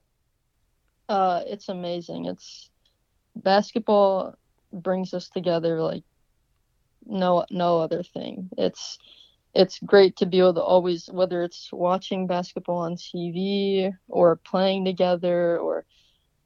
Uh, 1.10 1.42
it's 1.46 1.68
amazing. 1.68 2.26
It's 2.26 2.70
basketball 3.36 4.36
brings 4.72 5.14
us 5.14 5.28
together 5.30 5.82
like 5.82 6.04
no 7.06 7.46
no 7.52 7.80
other 7.80 8.02
thing. 8.02 8.50
It's 8.58 9.00
it's 9.54 9.80
great 9.80 10.16
to 10.18 10.26
be 10.26 10.40
able 10.40 10.54
to 10.54 10.62
always 10.62 11.10
whether 11.12 11.44
it's 11.44 11.70
watching 11.74 12.26
basketball 12.26 12.78
on 12.78 12.96
TV 12.96 13.92
or 14.08 14.38
playing 14.38 14.86
together 14.86 15.58
or 15.58 15.86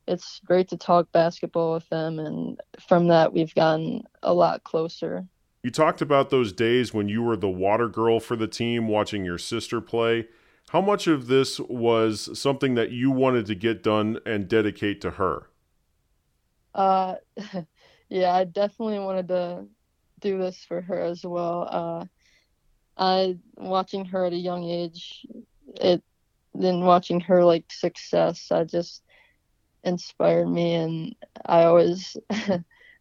it's 0.07 0.41
great 0.45 0.67
to 0.69 0.77
talk 0.77 1.11
basketball 1.11 1.73
with 1.73 1.87
them 1.89 2.19
and 2.19 2.59
from 2.87 3.07
that 3.07 3.33
we've 3.33 3.53
gotten 3.55 4.03
a 4.21 4.33
lot 4.33 4.63
closer. 4.63 5.25
You 5.63 5.71
talked 5.71 6.01
about 6.01 6.29
those 6.29 6.51
days 6.51 6.93
when 6.93 7.07
you 7.07 7.21
were 7.21 7.37
the 7.37 7.49
water 7.49 7.87
girl 7.87 8.19
for 8.19 8.35
the 8.35 8.47
team 8.47 8.87
watching 8.87 9.23
your 9.23 9.37
sister 9.37 9.79
play. 9.79 10.27
How 10.69 10.81
much 10.81 11.07
of 11.07 11.27
this 11.27 11.59
was 11.59 12.37
something 12.37 12.75
that 12.75 12.91
you 12.91 13.11
wanted 13.11 13.45
to 13.45 13.55
get 13.55 13.83
done 13.83 14.19
and 14.25 14.47
dedicate 14.47 14.99
to 15.01 15.11
her? 15.11 15.47
Uh 16.73 17.15
yeah, 18.09 18.33
I 18.33 18.43
definitely 18.43 18.99
wanted 18.99 19.27
to 19.29 19.65
do 20.19 20.37
this 20.37 20.63
for 20.65 20.81
her 20.81 20.99
as 20.99 21.23
well. 21.23 21.67
Uh 21.71 22.05
I 22.97 23.37
watching 23.57 24.05
her 24.05 24.25
at 24.25 24.33
a 24.33 24.37
young 24.37 24.63
age, 24.63 25.25
it 25.75 26.03
then 26.53 26.81
watching 26.81 27.19
her 27.21 27.43
like 27.43 27.71
success, 27.71 28.51
I 28.51 28.65
just 28.65 29.01
inspired 29.83 30.47
me, 30.47 30.73
and 30.75 31.15
I 31.45 31.63
always, 31.63 32.15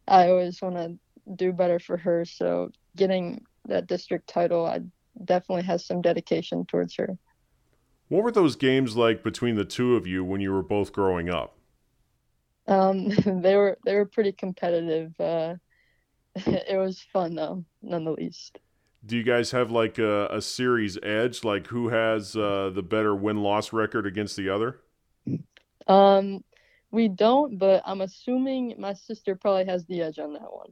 I 0.09 0.29
always 0.29 0.61
want 0.61 0.77
to 0.77 0.99
do 1.37 1.53
better 1.53 1.79
for 1.79 1.97
her. 1.97 2.25
So 2.25 2.71
getting 2.97 3.45
that 3.67 3.87
district 3.87 4.29
title, 4.29 4.67
I 4.67 4.81
definitely 5.25 5.65
has 5.65 5.87
some 5.87 6.03
dedication 6.03 6.67
towards 6.67 6.97
her. 6.97 7.17
What 8.09 8.25
were 8.25 8.33
those 8.33 8.57
games 8.57 8.97
like 8.97 9.23
between 9.23 9.55
the 9.55 9.65
two 9.65 9.97
of 9.97 10.07
you 10.07 10.25
when 10.25 10.41
you 10.41 10.53
were 10.53 10.63
both 10.63 10.93
growing 10.93 11.31
up? 11.31 11.57
Um, 12.67 13.09
they 13.43 13.57
were 13.57 13.79
they 13.85 13.95
were 13.95 14.07
pretty 14.07 14.33
competitive. 14.33 15.13
Uh, 15.19 15.55
it 16.35 16.79
was 16.79 17.01
fun 17.13 17.35
though, 17.35 17.65
none 17.83 18.05
the 18.05 18.13
least 18.13 18.59
do 19.05 19.17
you 19.17 19.23
guys 19.23 19.51
have 19.51 19.71
like 19.71 19.99
a, 19.99 20.27
a 20.27 20.41
series 20.41 20.99
edge 21.03 21.45
like 21.45 21.67
who 21.69 21.89
has 21.89 22.37
uh, 22.37 22.71
the 22.73 22.83
better 22.83 23.15
win-loss 23.15 23.73
record 23.73 24.07
against 24.07 24.37
the 24.37 24.49
other 24.49 24.81
um 25.89 26.43
we 26.93 27.09
don't 27.09 27.59
but 27.59 27.83
i'm 27.85 28.01
assuming 28.01 28.75
my 28.79 28.93
sister 28.93 29.35
probably 29.35 29.65
has 29.65 29.85
the 29.87 30.01
edge 30.01 30.19
on 30.19 30.33
that 30.33 30.53
one 30.53 30.71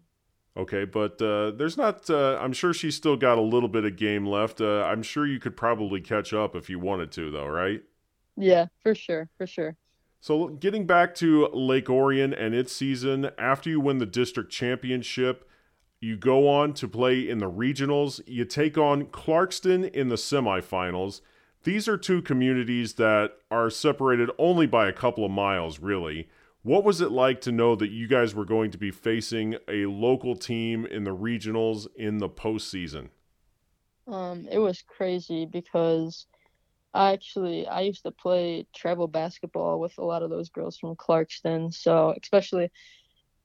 okay 0.56 0.84
but 0.84 1.20
uh, 1.20 1.50
there's 1.52 1.76
not 1.76 2.08
uh, 2.08 2.38
i'm 2.40 2.52
sure 2.52 2.72
she's 2.72 2.94
still 2.94 3.16
got 3.16 3.38
a 3.38 3.42
little 3.42 3.68
bit 3.68 3.84
of 3.84 3.96
game 3.96 4.26
left 4.26 4.60
uh, 4.60 4.82
i'm 4.84 5.02
sure 5.02 5.26
you 5.26 5.40
could 5.40 5.56
probably 5.56 6.00
catch 6.00 6.32
up 6.32 6.54
if 6.54 6.70
you 6.70 6.78
wanted 6.78 7.10
to 7.10 7.30
though 7.30 7.46
right 7.46 7.82
yeah 8.36 8.66
for 8.82 8.94
sure 8.94 9.28
for 9.36 9.46
sure 9.46 9.76
so 10.20 10.48
getting 10.48 10.86
back 10.86 11.14
to 11.14 11.48
lake 11.48 11.90
orion 11.90 12.32
and 12.32 12.54
its 12.54 12.72
season 12.72 13.30
after 13.38 13.68
you 13.68 13.80
win 13.80 13.98
the 13.98 14.06
district 14.06 14.52
championship 14.52 15.48
you 16.00 16.16
go 16.16 16.48
on 16.48 16.72
to 16.74 16.88
play 16.88 17.28
in 17.28 17.38
the 17.38 17.50
regionals. 17.50 18.20
You 18.26 18.46
take 18.46 18.78
on 18.78 19.06
Clarkston 19.06 19.90
in 19.90 20.08
the 20.08 20.16
semifinals. 20.16 21.20
These 21.62 21.88
are 21.88 21.98
two 21.98 22.22
communities 22.22 22.94
that 22.94 23.32
are 23.50 23.68
separated 23.68 24.30
only 24.38 24.66
by 24.66 24.88
a 24.88 24.92
couple 24.92 25.24
of 25.24 25.30
miles, 25.30 25.78
really. 25.78 26.28
What 26.62 26.84
was 26.84 27.00
it 27.00 27.10
like 27.10 27.40
to 27.42 27.52
know 27.52 27.74
that 27.76 27.90
you 27.90 28.06
guys 28.06 28.34
were 28.34 28.44
going 28.44 28.70
to 28.70 28.78
be 28.78 28.90
facing 28.90 29.56
a 29.68 29.86
local 29.86 30.36
team 30.36 30.86
in 30.86 31.04
the 31.04 31.14
regionals 31.14 31.86
in 31.96 32.18
the 32.18 32.28
postseason? 32.28 33.08
Um, 34.06 34.46
it 34.50 34.58
was 34.58 34.82
crazy 34.86 35.46
because 35.46 36.26
I 36.92 37.12
actually 37.12 37.66
I 37.66 37.82
used 37.82 38.02
to 38.04 38.10
play 38.10 38.66
travel 38.74 39.06
basketball 39.06 39.80
with 39.80 39.96
a 39.98 40.04
lot 40.04 40.22
of 40.22 40.30
those 40.30 40.48
girls 40.48 40.78
from 40.78 40.96
Clarkston. 40.96 41.72
So 41.72 42.14
especially 42.20 42.70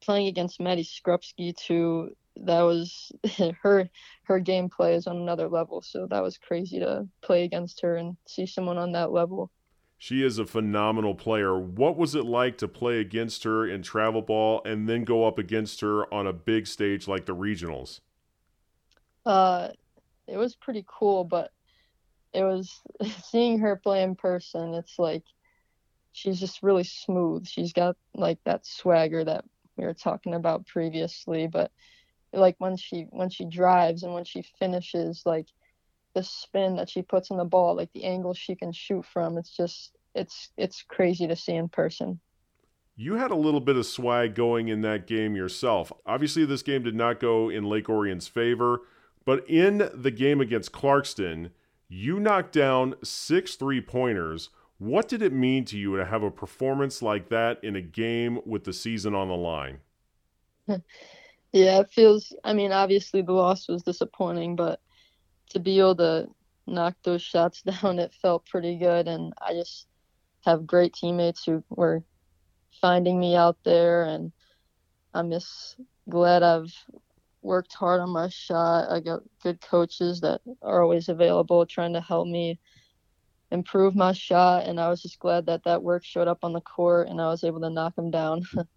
playing 0.02 0.28
against 0.28 0.60
Maddie 0.60 0.84
Skrupski 0.84 1.56
too, 1.56 2.16
that 2.38 2.62
was 2.62 3.12
her 3.62 3.90
her 4.24 4.42
gameplay 4.42 4.96
is 4.96 5.08
on 5.08 5.18
another 5.18 5.48
level. 5.48 5.82
So 5.82 6.08
that 6.10 6.24
was 6.24 6.38
crazy 6.38 6.80
to 6.80 7.08
play 7.22 7.44
against 7.44 7.82
her 7.82 7.96
and 7.96 8.18
see 8.28 8.46
someone 8.46 8.78
on 8.78 8.92
that 8.94 9.12
level. 9.12 9.52
She 9.98 10.24
is 10.24 10.38
a 10.38 10.46
phenomenal 10.46 11.16
player. 11.16 11.58
What 11.58 11.98
was 11.98 12.16
it 12.16 12.26
like 12.26 12.58
to 12.60 12.68
play 12.68 13.00
against 13.00 13.44
her 13.44 13.68
in 13.68 13.82
travel 13.82 14.22
ball 14.22 14.62
and 14.66 14.90
then 14.90 15.04
go 15.04 15.26
up 15.26 15.40
against 15.40 15.82
her 15.82 16.14
on 16.14 16.28
a 16.28 16.34
big 16.34 16.68
stage 16.68 17.08
like 17.08 17.26
the 17.26 17.36
regionals? 17.36 18.02
Uh, 19.26 19.70
it 20.28 20.38
was 20.38 20.56
pretty 20.56 20.86
cool, 20.88 21.24
but 21.24 21.52
it 22.34 22.44
was 22.44 22.82
seeing 23.24 23.60
her 23.60 23.78
play 23.78 24.04
in 24.04 24.16
person. 24.16 24.74
It's 24.74 25.00
like 25.00 25.24
she's 26.12 26.40
just 26.40 26.62
really 26.62 26.84
smooth. 26.84 27.48
She's 27.48 27.74
got 27.74 27.96
like 28.14 28.40
that 28.46 28.66
swagger 28.66 29.24
that 29.24 29.46
we 29.78 29.86
were 29.86 29.94
talking 29.94 30.34
about 30.34 30.68
previously, 30.68 31.48
but 31.48 31.72
like 32.36 32.56
when 32.60 32.78
she 32.78 33.08
when 33.12 33.30
she 33.30 33.46
drives 33.46 34.04
and 34.04 34.14
when 34.14 34.24
she 34.24 34.44
finishes 34.60 35.24
like 35.26 35.48
the 36.14 36.24
spin 36.24 36.76
that 36.76 36.90
she 36.90 37.02
puts 37.02 37.32
on 37.32 37.38
the 37.38 37.46
ball 37.46 37.76
like 37.76 37.92
the 37.94 38.06
angle 38.06 38.34
she 38.34 38.56
can 38.56 38.72
shoot 38.72 39.06
from 39.06 39.38
it's 39.38 39.56
just 39.56 39.92
it's 40.14 40.50
it's 40.58 40.84
crazy 40.84 41.28
to 41.28 41.36
see 41.36 41.54
in 41.56 41.68
person. 41.68 42.20
You 42.98 43.16
had 43.16 43.32
a 43.32 43.36
little 43.36 43.60
bit 43.60 43.76
of 43.76 43.86
swag 43.86 44.36
going 44.36 44.70
in 44.70 44.82
that 44.82 45.06
game 45.06 45.36
yourself. 45.36 45.92
Obviously 46.06 46.46
this 46.46 46.62
game 46.62 46.84
did 46.84 46.96
not 46.96 47.20
go 47.20 47.50
in 47.50 47.66
lake 47.66 47.90
orion's 47.90 48.28
favor 48.28 48.82
but 49.26 49.48
in 49.50 49.90
the 49.94 50.12
game 50.12 50.40
against 50.40 50.72
clarkston 50.72 51.50
you 51.90 52.20
knocked 52.20 52.54
down 52.54 52.96
six 53.04 53.56
three 53.56 53.82
pointers 53.82 54.50
what 54.78 55.08
did 55.08 55.22
it 55.22 55.34
mean 55.34 55.66
to 55.66 55.78
you 55.78 55.98
to 55.98 56.06
have 56.06 56.24
a 56.24 56.32
performance 56.32 57.02
like 57.02 57.30
that 57.30 57.62
in 57.64 57.76
a 57.76 57.82
game 57.82 58.40
with 58.46 58.64
the 58.64 58.74
season 58.74 59.14
on 59.14 59.28
the 59.28 59.36
line 59.36 59.80
Yeah, 61.56 61.80
it 61.80 61.90
feels. 61.94 62.36
I 62.44 62.52
mean, 62.52 62.74
obviously 62.74 63.22
the 63.22 63.32
loss 63.32 63.70
was 63.70 63.82
disappointing, 63.82 64.58
but 64.58 64.82
to 65.52 65.60
be 65.60 65.80
able 65.80 65.96
to 65.96 66.28
knock 66.68 66.96
those 67.06 67.22
shots 67.22 67.62
down, 67.82 67.98
it 67.98 68.14
felt 68.22 68.46
pretty 68.46 68.78
good. 68.78 69.08
And 69.08 69.34
I 69.42 69.54
just 69.54 69.88
have 70.44 70.68
great 70.68 70.94
teammates 70.94 71.46
who 71.46 71.64
were 71.70 72.04
finding 72.82 73.18
me 73.22 73.38
out 73.38 73.58
there, 73.64 74.04
and 74.04 74.34
I'm 75.14 75.32
just 75.32 75.78
glad 76.10 76.44
I've 76.44 76.74
worked 77.42 77.74
hard 77.74 78.02
on 78.02 78.10
my 78.10 78.28
shot. 78.28 78.92
I 78.92 79.00
got 79.00 79.22
good 79.42 79.62
coaches 79.62 80.20
that 80.22 80.42
are 80.62 80.84
always 80.84 81.08
available, 81.08 81.66
trying 81.66 81.94
to 81.94 82.02
help 82.02 82.28
me 82.28 82.60
improve 83.50 83.96
my 83.96 84.12
shot. 84.12 84.66
And 84.66 84.78
I 84.78 84.90
was 84.90 85.02
just 85.02 85.20
glad 85.20 85.46
that 85.46 85.64
that 85.64 85.84
work 85.84 86.04
showed 86.04 86.28
up 86.28 86.40
on 86.44 86.52
the 86.52 86.60
court, 86.60 87.08
and 87.08 87.22
I 87.22 87.28
was 87.30 87.46
able 87.46 87.62
to 87.62 87.70
knock 87.70 87.96
them 87.96 88.12
down. 88.12 88.42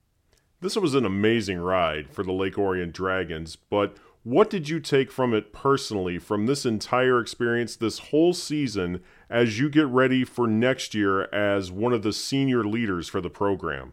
This 0.61 0.75
was 0.75 0.97
an 0.97 1.05
amazing 1.05 1.61
ride 1.61 2.11
for 2.11 2.25
the 2.25 2.33
Lake 2.33 2.59
Orion 2.59 2.91
Dragons, 2.91 3.55
but 3.55 3.97
what 4.25 4.51
did 4.51 4.69
you 4.69 4.81
take 4.81 5.13
from 5.13 5.33
it 5.33 5.53
personally, 5.53 6.19
from 6.19 6.47
this 6.47 6.67
entire 6.67 7.21
experience, 7.21 7.77
this 7.77 8.01
whole 8.11 8.35
season, 8.35 9.01
as 9.31 9.61
you 9.61 9.71
get 9.71 9.87
ready 9.87 10.25
for 10.25 10.49
next 10.49 10.97
year 10.97 11.33
as 11.33 11.71
one 11.71 11.93
of 11.93 12.03
the 12.03 12.13
senior 12.13 12.65
leaders 12.65 13.09
for 13.09 13.21
the 13.21 13.31
program? 13.31 13.93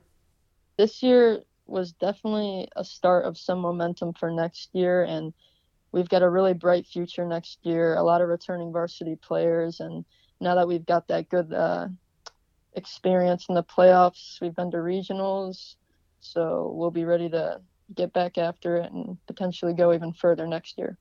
This 0.75 1.03
year 1.03 1.43
was 1.67 1.91
definitely 1.91 2.67
a 2.75 2.83
start 2.83 3.25
of 3.25 3.37
some 3.37 3.59
momentum 3.59 4.13
for 4.13 4.31
next 4.31 4.69
year, 4.73 5.03
and 5.03 5.33
we've 5.91 6.09
got 6.09 6.23
a 6.23 6.29
really 6.29 6.53
bright 6.53 6.87
future 6.87 7.27
next 7.27 7.59
year. 7.61 7.93
A 7.93 8.03
lot 8.03 8.21
of 8.21 8.27
returning 8.27 8.71
varsity 8.71 9.15
players, 9.17 9.81
and 9.81 10.03
now 10.41 10.55
that 10.55 10.67
we've 10.67 10.85
got 10.87 11.07
that 11.09 11.29
good 11.29 11.53
uh, 11.53 11.89
experience 12.73 13.45
in 13.49 13.53
the 13.53 13.63
playoffs, 13.63 14.41
we've 14.41 14.55
been 14.55 14.71
to 14.71 14.77
regionals 14.77 15.75
so 16.33 16.71
we'll 16.73 16.91
be 16.91 17.05
ready 17.05 17.29
to 17.29 17.61
get 17.93 18.13
back 18.13 18.37
after 18.37 18.77
it 18.77 18.91
and 18.91 19.17
potentially 19.27 19.73
go 19.73 19.93
even 19.93 20.13
further 20.13 20.47
next 20.47 20.77
year. 20.77 20.97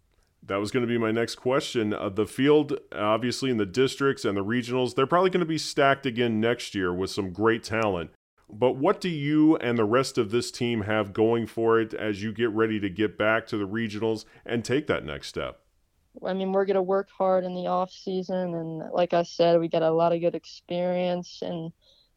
That 0.46 0.56
was 0.56 0.70
going 0.70 0.82
to 0.82 0.86
be 0.86 0.98
my 0.98 1.10
next 1.10 1.36
question. 1.36 1.94
Uh, 1.94 2.10
the 2.10 2.26
field, 2.26 2.78
obviously, 2.92 3.50
in 3.50 3.56
the 3.56 3.64
districts 3.64 4.26
and 4.26 4.36
the 4.36 4.44
regionals, 4.44 4.94
they're 4.94 5.06
probably 5.06 5.30
going 5.30 5.40
to 5.40 5.46
be 5.46 5.56
stacked 5.56 6.04
again 6.04 6.38
next 6.38 6.74
year 6.74 6.92
with 6.92 7.10
some 7.10 7.32
great 7.32 7.64
talent. 7.64 8.10
But 8.50 8.76
what 8.76 9.00
do 9.00 9.08
you 9.08 9.56
and 9.56 9.78
the 9.78 9.86
rest 9.86 10.18
of 10.18 10.30
this 10.30 10.50
team 10.50 10.82
have 10.82 11.14
going 11.14 11.46
for 11.46 11.80
it 11.80 11.94
as 11.94 12.22
you 12.22 12.30
get 12.30 12.50
ready 12.50 12.78
to 12.78 12.90
get 12.90 13.16
back 13.16 13.46
to 13.48 13.56
the 13.56 13.66
regionals 13.66 14.26
and 14.44 14.62
take 14.62 14.86
that 14.88 15.04
next 15.04 15.28
step? 15.28 15.60
I 16.24 16.34
mean, 16.34 16.52
we're 16.52 16.66
going 16.66 16.76
to 16.76 16.82
work 16.82 17.08
hard 17.10 17.44
in 17.44 17.54
the 17.54 17.66
off 17.66 17.90
season, 17.90 18.54
and 18.54 18.92
like 18.92 19.14
I 19.14 19.24
said, 19.24 19.58
we 19.58 19.68
got 19.68 19.82
a 19.82 19.90
lot 19.90 20.12
of 20.12 20.20
good 20.20 20.34
experience 20.34 21.40
in 21.42 21.72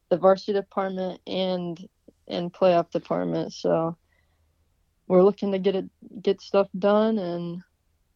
the 0.09 0.17
varsity 0.17 0.53
department 0.53 1.21
and 1.25 1.79
in 2.27 2.49
playoff 2.49 2.91
department. 2.91 3.53
So 3.53 3.97
we're 5.07 5.23
looking 5.23 5.51
to 5.53 5.59
get 5.59 5.75
it 5.75 5.85
get 6.21 6.41
stuff 6.41 6.67
done 6.77 7.17
and 7.17 7.61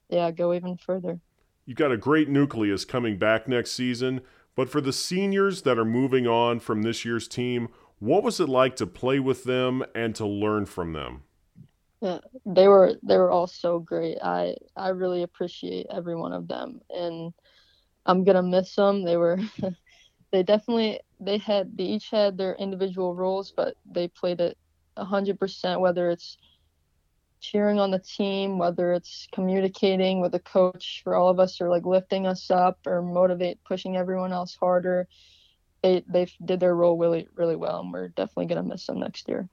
yeah, 0.10 0.32
go 0.32 0.54
even 0.54 0.78
further. 0.78 1.20
You've 1.66 1.78
got 1.78 1.92
a 1.92 1.98
great 1.98 2.28
nucleus 2.28 2.84
coming 2.86 3.18
back 3.18 3.48
next 3.48 3.72
season, 3.72 4.22
but 4.56 4.70
for 4.70 4.82
the 4.82 4.92
seniors 4.92 5.62
that 5.62 5.78
are 5.78 5.86
moving 5.86 6.28
on 6.28 6.60
from 6.60 6.82
this 6.82 7.06
year's 7.06 7.28
team, 7.28 7.70
what 8.00 8.24
was 8.24 8.40
it 8.40 8.50
like 8.50 8.76
to 8.78 8.88
play 8.88 9.20
with 9.20 9.44
them 9.44 9.84
and 9.96 10.16
to 10.16 10.26
learn 10.26 10.66
from 10.66 10.94
them? 10.94 11.24
Yeah, 12.02 12.18
they 12.46 12.68
were 12.68 12.96
they 13.04 13.16
were 13.18 13.30
all 13.30 13.48
so 13.48 13.80
great. 13.80 14.18
I 14.24 14.56
I 14.76 14.90
really 14.90 15.22
appreciate 15.22 15.86
every 15.94 16.16
one 16.16 16.34
of 16.34 16.48
them, 16.48 16.82
and 16.90 17.32
I'm 18.08 18.24
gonna 18.24 18.42
miss 18.42 18.76
them. 18.76 19.04
They 19.04 19.18
were 19.18 19.38
they 20.32 20.42
definitely 20.42 21.00
they 21.22 21.38
had 21.38 21.78
they 21.78 21.84
each 21.84 22.10
had 22.10 22.38
their 22.38 22.56
individual 22.56 23.16
roles, 23.16 23.54
but 23.56 23.76
they 23.86 24.08
played 24.08 24.42
it 24.42 24.58
100%, 24.98 25.80
whether 25.80 26.10
it's 26.10 26.38
cheering 27.40 27.80
on 27.80 27.92
the 27.92 28.00
team, 28.00 28.58
whether 28.58 28.92
it's 28.94 29.28
communicating 29.32 30.20
with 30.20 30.32
the 30.32 30.40
coach 30.40 31.02
for 31.04 31.16
all 31.16 31.30
of 31.30 31.40
us 31.40 31.62
or 31.62 31.70
like 31.70 31.86
lifting 31.86 32.26
us 32.26 32.50
up 32.50 32.80
or 32.86 33.02
motivate 33.02 33.60
pushing 33.64 33.98
everyone 33.98 34.34
else 34.34 34.58
harder. 34.60 35.08
They 35.84 36.04
they 36.08 36.28
did 36.44 36.60
their 36.60 36.76
role 36.76 36.98
really 36.98 37.28
really 37.36 37.56
well, 37.56 37.82
and 37.82 37.94
we're 37.94 38.10
definitely 38.10 38.48
gonna 38.48 38.64
miss 38.64 38.88
them 38.88 39.00
next 39.00 39.28
year. 39.28 39.48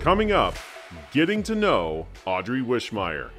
Coming 0.00 0.32
up, 0.32 0.56
getting 1.12 1.44
to 1.44 1.54
know 1.54 2.08
Audrey 2.26 2.60
Wischmeyer. 2.60 3.30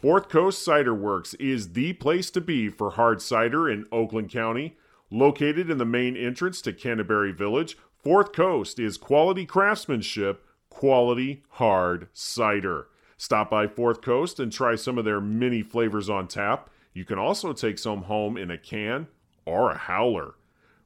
Fourth 0.00 0.28
Coast 0.28 0.62
Cider 0.62 0.94
Works 0.94 1.34
is 1.34 1.72
the 1.72 1.92
place 1.94 2.30
to 2.30 2.40
be 2.40 2.68
for 2.68 2.90
hard 2.90 3.20
cider 3.20 3.68
in 3.68 3.84
Oakland 3.90 4.30
County. 4.30 4.76
Located 5.10 5.68
in 5.70 5.78
the 5.78 5.84
main 5.84 6.16
entrance 6.16 6.62
to 6.62 6.72
Canterbury 6.72 7.32
Village, 7.32 7.76
Fourth 8.00 8.32
Coast 8.32 8.78
is 8.78 8.96
quality 8.96 9.44
craftsmanship, 9.44 10.44
quality 10.70 11.42
hard 11.48 12.06
cider. 12.12 12.86
Stop 13.16 13.50
by 13.50 13.66
Fourth 13.66 14.00
Coast 14.00 14.38
and 14.38 14.52
try 14.52 14.76
some 14.76 14.98
of 14.98 15.04
their 15.04 15.20
many 15.20 15.62
flavors 15.62 16.08
on 16.08 16.28
tap. 16.28 16.70
You 16.92 17.04
can 17.04 17.18
also 17.18 17.52
take 17.52 17.80
some 17.80 18.02
home 18.02 18.36
in 18.36 18.52
a 18.52 18.58
can 18.58 19.08
or 19.44 19.72
a 19.72 19.78
howler. 19.78 20.36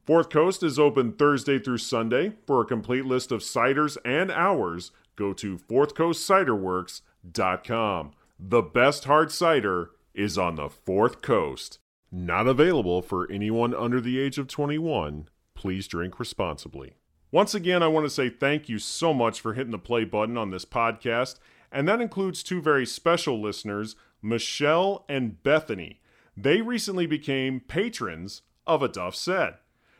Fourth 0.07 0.31
Coast 0.31 0.63
is 0.63 0.79
open 0.79 1.13
Thursday 1.13 1.59
through 1.59 1.77
Sunday. 1.77 2.33
For 2.47 2.61
a 2.61 2.65
complete 2.65 3.05
list 3.05 3.31
of 3.31 3.41
ciders 3.41 3.95
and 4.03 4.31
hours, 4.31 4.89
go 5.15 5.33
to 5.33 5.59
fourthcoastciderworks.com. 5.59 8.13
The 8.39 8.61
best 8.61 9.05
hard 9.05 9.31
cider 9.31 9.91
is 10.13 10.37
on 10.37 10.55
the 10.55 10.69
Fourth 10.69 11.21
Coast. 11.21 11.79
Not 12.11 12.47
available 12.47 13.01
for 13.01 13.31
anyone 13.31 13.73
under 13.73 14.01
the 14.01 14.19
age 14.19 14.37
of 14.37 14.47
21. 14.47 15.29
Please 15.55 15.87
drink 15.87 16.19
responsibly. 16.19 16.95
Once 17.31 17.55
again, 17.55 17.81
I 17.81 17.87
want 17.87 18.05
to 18.05 18.09
say 18.09 18.29
thank 18.29 18.69
you 18.69 18.77
so 18.77 19.13
much 19.13 19.41
for 19.41 19.53
hitting 19.53 19.71
the 19.71 19.79
play 19.79 20.03
button 20.03 20.37
on 20.37 20.51
this 20.51 20.65
podcast, 20.65 21.39
and 21.71 21.87
that 21.87 22.01
includes 22.01 22.43
two 22.43 22.61
very 22.61 22.85
special 22.85 23.41
listeners, 23.41 23.95
Michelle 24.21 25.05
and 25.09 25.41
Bethany. 25.41 26.01
They 26.37 26.61
recently 26.61 27.07
became 27.07 27.59
patrons 27.59 28.43
of 28.67 28.83
A 28.83 28.87
Duff 28.87 29.15
Said. 29.15 29.55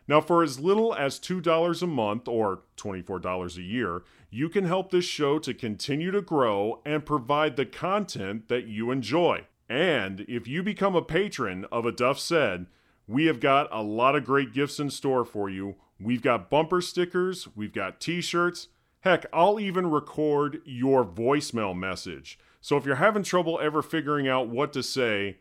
Now, 0.07 0.19
for 0.19 0.43
as 0.43 0.59
little 0.59 0.93
as 0.93 1.19
$2 1.19 1.81
a 1.81 1.87
month 1.87 2.27
or 2.27 2.63
$24 2.77 3.57
a 3.57 3.61
year, 3.61 4.03
you 4.29 4.49
can 4.49 4.65
help 4.65 4.91
this 4.91 5.05
show 5.05 5.39
to 5.39 5.53
continue 5.53 6.11
to 6.11 6.21
grow 6.21 6.81
and 6.85 7.05
provide 7.05 7.55
the 7.55 7.65
content 7.65 8.49
that 8.49 8.67
you 8.67 8.91
enjoy. 8.91 9.45
And 9.69 10.21
if 10.27 10.47
you 10.47 10.61
become 10.61 10.95
a 10.95 11.01
patron 11.01 11.65
of 11.71 11.85
A 11.85 11.91
Duff 11.91 12.19
Said, 12.19 12.67
we 13.07 13.25
have 13.25 13.39
got 13.39 13.67
a 13.71 13.81
lot 13.81 14.15
of 14.15 14.25
great 14.25 14.53
gifts 14.53 14.79
in 14.79 14.89
store 14.89 15.25
for 15.25 15.49
you. 15.49 15.75
We've 15.99 16.21
got 16.21 16.49
bumper 16.49 16.81
stickers, 16.81 17.47
we've 17.55 17.73
got 17.73 17.99
t 17.99 18.21
shirts. 18.21 18.67
Heck, 19.01 19.25
I'll 19.33 19.59
even 19.59 19.89
record 19.89 20.61
your 20.65 21.03
voicemail 21.03 21.77
message. 21.77 22.39
So 22.61 22.77
if 22.77 22.85
you're 22.85 22.95
having 22.95 23.23
trouble 23.23 23.59
ever 23.61 23.81
figuring 23.81 24.27
out 24.27 24.47
what 24.47 24.71
to 24.73 24.83
say, 24.83 25.39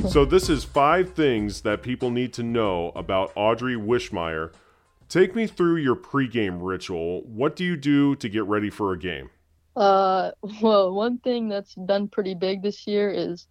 So 0.10 0.24
this 0.24 0.50
is 0.50 0.64
five 0.64 1.12
things 1.12 1.64
that 1.64 1.84
people 1.84 2.12
need 2.12 2.32
to 2.32 2.44
know 2.44 2.94
about 2.96 3.34
Audrey 3.36 3.76
Wischmeyer. 3.76 4.54
Take 5.10 5.36
me 5.36 5.48
through 5.48 5.76
your 5.76 5.98
pregame 5.98 6.60
ritual. 6.62 7.24
What 7.24 7.58
do 7.58 7.66
you 7.66 7.76
do 7.76 8.16
to 8.16 8.30
get 8.30 8.46
ready 8.46 8.70
for 8.70 8.94
a 8.94 8.98
game? 8.98 9.32
Uh, 9.76 10.32
well, 10.62 10.94
one 10.94 11.18
thing 11.20 11.50
that's 11.50 11.76
done 11.76 12.08
pretty 12.08 12.36
big 12.36 12.62
this 12.62 12.88
year 12.88 13.10
is 13.10 13.48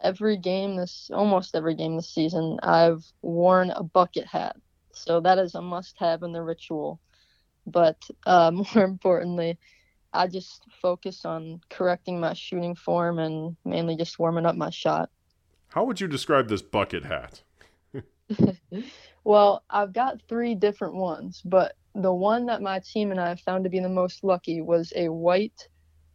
every 0.00 0.36
game 0.36 0.76
this 0.76 1.10
almost 1.12 1.56
every 1.56 1.74
game 1.74 1.96
this 1.96 2.08
season 2.08 2.58
I've 2.62 3.04
worn 3.22 3.70
a 3.70 3.82
bucket 3.82 4.26
hat. 4.26 4.56
So 4.92 5.20
that 5.20 5.38
is 5.38 5.54
a 5.54 5.62
must-have 5.62 6.22
in 6.22 6.32
the 6.32 6.42
ritual. 6.42 7.00
But 7.66 7.98
uh, 8.26 8.50
more 8.74 8.84
importantly, 8.84 9.58
I 10.12 10.26
just 10.26 10.64
focus 10.80 11.24
on 11.24 11.60
correcting 11.68 12.18
my 12.20 12.32
shooting 12.34 12.74
form 12.74 13.18
and 13.18 13.56
mainly 13.64 13.96
just 13.96 14.18
warming 14.18 14.46
up 14.46 14.56
my 14.56 14.70
shot. 14.70 15.10
How 15.68 15.84
would 15.84 16.00
you 16.00 16.08
describe 16.08 16.48
this 16.48 16.62
bucket 16.62 17.04
hat? 17.04 17.42
well, 19.24 19.62
I've 19.68 19.92
got 19.92 20.22
three 20.28 20.54
different 20.54 20.94
ones, 20.94 21.42
but 21.44 21.74
the 22.02 22.12
one 22.12 22.46
that 22.46 22.62
my 22.62 22.80
team 22.80 23.10
and 23.10 23.20
I 23.20 23.34
found 23.34 23.64
to 23.64 23.70
be 23.70 23.80
the 23.80 23.88
most 23.88 24.24
lucky 24.24 24.60
was 24.60 24.92
a 24.96 25.08
white 25.08 25.68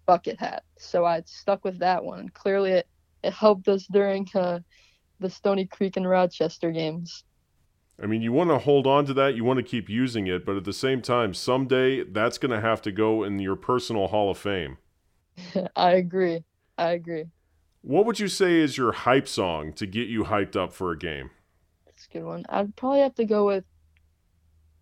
bucket 0.05 0.39
hat. 0.39 0.63
So 0.77 1.05
I 1.05 1.23
stuck 1.25 1.63
with 1.63 1.79
that 1.79 2.03
one. 2.03 2.29
Clearly, 2.29 2.71
it, 2.71 2.87
it 3.23 3.33
helped 3.33 3.67
us 3.67 3.85
during 3.91 4.27
uh, 4.35 4.59
the 5.19 5.29
Stony 5.29 5.65
Creek 5.65 5.97
and 5.97 6.07
Rochester 6.07 6.71
games. 6.71 7.23
I 8.01 8.07
mean, 8.07 8.21
you 8.21 8.31
want 8.31 8.49
to 8.49 8.57
hold 8.57 8.87
on 8.87 9.05
to 9.05 9.13
that, 9.13 9.35
you 9.35 9.43
want 9.43 9.57
to 9.57 9.63
keep 9.63 9.87
using 9.87 10.27
it, 10.27 10.45
but 10.45 10.57
at 10.57 10.63
the 10.63 10.73
same 10.73 11.01
time, 11.01 11.33
someday 11.33 12.03
that's 12.03 12.37
going 12.37 12.51
to 12.51 12.59
have 12.59 12.81
to 12.83 12.91
go 12.91 13.23
in 13.23 13.39
your 13.39 13.55
personal 13.55 14.07
Hall 14.07 14.31
of 14.31 14.37
Fame. 14.37 14.77
I 15.75 15.91
agree. 15.91 16.43
I 16.77 16.91
agree. 16.91 17.25
What 17.81 18.05
would 18.05 18.19
you 18.19 18.27
say 18.27 18.59
is 18.59 18.77
your 18.77 18.93
hype 18.93 19.27
song 19.27 19.73
to 19.73 19.85
get 19.85 20.07
you 20.07 20.23
hyped 20.23 20.55
up 20.55 20.73
for 20.73 20.91
a 20.91 20.97
game? 20.97 21.29
That's 21.85 22.07
a 22.07 22.13
good 22.13 22.23
one. 22.23 22.45
I'd 22.49 22.75
probably 22.75 23.01
have 23.01 23.15
to 23.15 23.25
go 23.25 23.45
with 23.45 23.65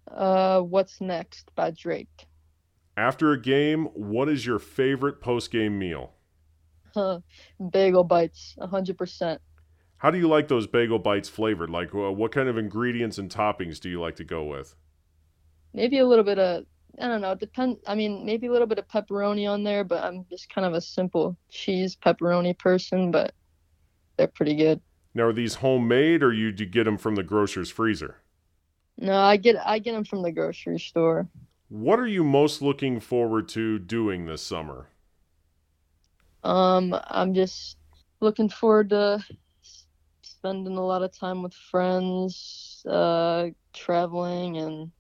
uh, 0.10 0.62
What's 0.62 1.02
Next 1.02 1.52
by 1.56 1.72
Drake. 1.72 2.28
After 2.98 3.32
a 3.32 3.42
game, 3.42 3.86
what 3.94 4.30
is 4.30 4.46
your 4.46 4.60
favorite 4.60 5.22
post 5.22 5.52
game 5.52 5.80
meal? 5.80 6.14
Huh, 6.94 7.20
bagel 7.72 8.04
bites, 8.04 8.56
100%. 8.60 9.40
How 9.98 10.12
do 10.12 10.18
you 10.18 10.28
like 10.28 10.48
those 10.48 10.68
bagel 10.68 11.00
bites 11.00 11.30
flavored? 11.30 11.70
Like, 11.70 11.94
uh, 11.94 12.12
what 12.12 12.32
kind 12.32 12.50
of 12.50 12.58
ingredients 12.58 13.18
and 13.18 13.30
toppings 13.30 13.80
do 13.80 13.90
you 13.90 14.02
like 14.02 14.16
to 14.18 14.24
go 14.24 14.44
with? 14.44 14.76
Maybe 15.74 16.00
a 16.00 16.06
little 16.06 16.26
bit 16.26 16.40
of 16.40 16.66
I 17.00 17.08
don't 17.08 17.22
know. 17.22 17.32
It 17.32 17.40
depends. 17.40 17.80
I 17.88 17.96
mean, 17.96 18.26
maybe 18.26 18.48
a 18.48 18.52
little 18.52 18.68
bit 18.68 18.80
of 18.80 18.88
pepperoni 18.88 19.50
on 19.50 19.64
there, 19.64 19.84
but 19.84 20.04
I'm 20.04 20.26
just 20.30 20.54
kind 20.54 20.66
of 20.68 20.74
a 20.74 20.82
simple 20.82 21.38
cheese 21.50 21.96
pepperoni 21.96 22.58
person. 22.58 23.12
But 23.12 23.34
they're 24.18 24.28
pretty 24.28 24.56
good. 24.56 24.82
Now, 25.14 25.24
are 25.24 25.34
these 25.34 25.56
homemade, 25.56 26.24
or 26.24 26.34
you 26.34 26.52
do 26.52 26.64
you 26.64 26.70
get 26.70 26.84
them 26.86 26.98
from 26.98 27.16
the 27.16 27.24
grocer's 27.24 27.70
freezer? 27.70 28.21
No, 28.98 29.18
I 29.18 29.38
get 29.38 29.56
I 29.66 29.80
get 29.80 29.94
them 29.94 30.06
from 30.06 30.22
the 30.22 30.32
grocery 30.32 30.80
store. 30.80 31.28
What 31.70 32.00
are 32.00 32.08
you 32.08 32.24
most 32.24 32.62
looking 32.62 33.00
forward 33.00 33.48
to 33.50 33.80
doing 33.80 34.26
this 34.26 34.42
summer? 34.42 34.90
Um, 36.44 36.96
I'm 37.08 37.34
just 37.34 37.78
looking 38.20 38.50
forward 38.50 38.90
to 38.90 39.24
spending 40.22 40.78
a 40.78 40.86
lot 40.86 41.04
of 41.04 41.18
time 41.18 41.44
with 41.44 41.54
friends, 41.54 42.84
uh, 42.90 43.50
traveling, 43.74 44.58
and 44.58 44.92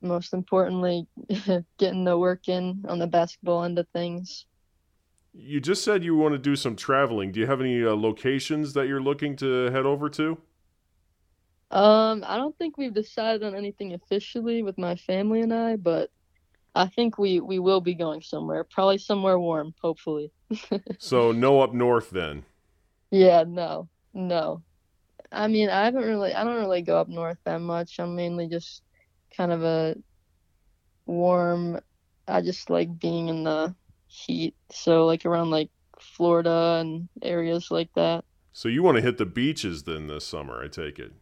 most 0.00 0.32
importantly, 0.32 1.06
getting 1.78 2.04
the 2.04 2.16
work 2.16 2.48
in 2.48 2.84
on 2.88 2.98
the 2.98 3.06
basketball 3.06 3.64
end 3.64 3.78
of 3.78 3.88
things. 3.88 4.46
You 5.32 5.60
just 5.60 5.84
said 5.84 6.04
you 6.04 6.16
want 6.16 6.32
to 6.34 6.38
do 6.38 6.56
some 6.56 6.76
traveling. 6.76 7.32
Do 7.32 7.40
you 7.40 7.46
have 7.46 7.60
any 7.60 7.84
uh, 7.84 7.94
locations 7.94 8.72
that 8.74 8.88
you're 8.88 9.02
looking 9.02 9.36
to 9.36 9.70
head 9.70 9.86
over 9.86 10.08
to? 10.10 10.38
Um, 11.70 12.24
I 12.26 12.36
don't 12.36 12.56
think 12.56 12.78
we've 12.78 12.94
decided 12.94 13.42
on 13.42 13.54
anything 13.54 13.92
officially 13.92 14.62
with 14.62 14.78
my 14.78 14.96
family 14.96 15.42
and 15.42 15.52
I, 15.52 15.76
but 15.76 16.10
I 16.74 16.86
think 16.86 17.18
we 17.18 17.40
we 17.40 17.58
will 17.58 17.80
be 17.80 17.94
going 17.94 18.22
somewhere. 18.22 18.64
Probably 18.64 18.98
somewhere 18.98 19.38
warm, 19.38 19.74
hopefully. 19.82 20.32
so 20.98 21.32
no 21.32 21.60
up 21.60 21.74
north 21.74 22.10
then. 22.10 22.44
Yeah, 23.10 23.44
no, 23.46 23.88
no. 24.14 24.62
I 25.30 25.48
mean, 25.48 25.68
I 25.68 25.84
haven't 25.84 26.04
really, 26.04 26.32
I 26.32 26.44
don't 26.44 26.56
really 26.56 26.82
go 26.82 26.98
up 26.98 27.08
north 27.08 27.38
that 27.44 27.60
much. 27.60 27.98
I'm 27.98 28.16
mainly 28.16 28.48
just 28.48 28.82
kind 29.36 29.52
of 29.52 29.62
a 29.62 29.96
warm. 31.06 31.80
I 32.26 32.40
just 32.40 32.70
like 32.70 32.98
being 32.98 33.28
in 33.28 33.44
the 33.44 33.74
heat. 34.06 34.54
So 34.70 35.06
like 35.06 35.26
around 35.26 35.50
like 35.50 35.70
Florida 35.98 36.78
and 36.80 37.08
areas 37.22 37.70
like 37.70 37.92
that. 37.94 38.24
So 38.52 38.68
you 38.68 38.82
want 38.82 38.96
to 38.96 39.02
hit 39.02 39.18
the 39.18 39.26
beaches 39.26 39.82
then 39.82 40.06
this 40.06 40.26
summer, 40.26 40.62
I 40.62 40.68
take 40.68 40.98
it. 40.98 41.12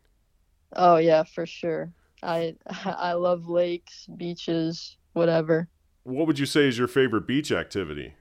Oh 0.74 0.96
yeah, 0.96 1.22
for 1.24 1.46
sure. 1.46 1.92
I 2.22 2.56
I 2.84 3.12
love 3.12 3.48
lakes, 3.48 4.06
beaches, 4.16 4.96
whatever. 5.12 5.68
What 6.04 6.26
would 6.26 6.38
you 6.38 6.46
say 6.46 6.68
is 6.68 6.78
your 6.78 6.88
favorite 6.88 7.26
beach 7.26 7.50
activity? 7.50 8.14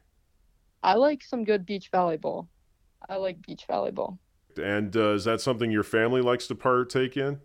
I 0.83 0.95
like 0.95 1.23
some 1.23 1.43
good 1.43 1.65
beach 1.65 1.91
volleyball. 1.91 2.47
I 3.09 3.17
like 3.17 3.41
beach 3.45 3.65
volleyball. 3.69 4.17
And 4.57 4.95
uh, 4.95 5.11
is 5.13 5.25
that 5.25 5.41
something 5.41 5.71
your 5.71 5.83
family 5.83 6.21
likes 6.21 6.47
to 6.47 6.55
partake 6.55 7.17
in? 7.17 7.39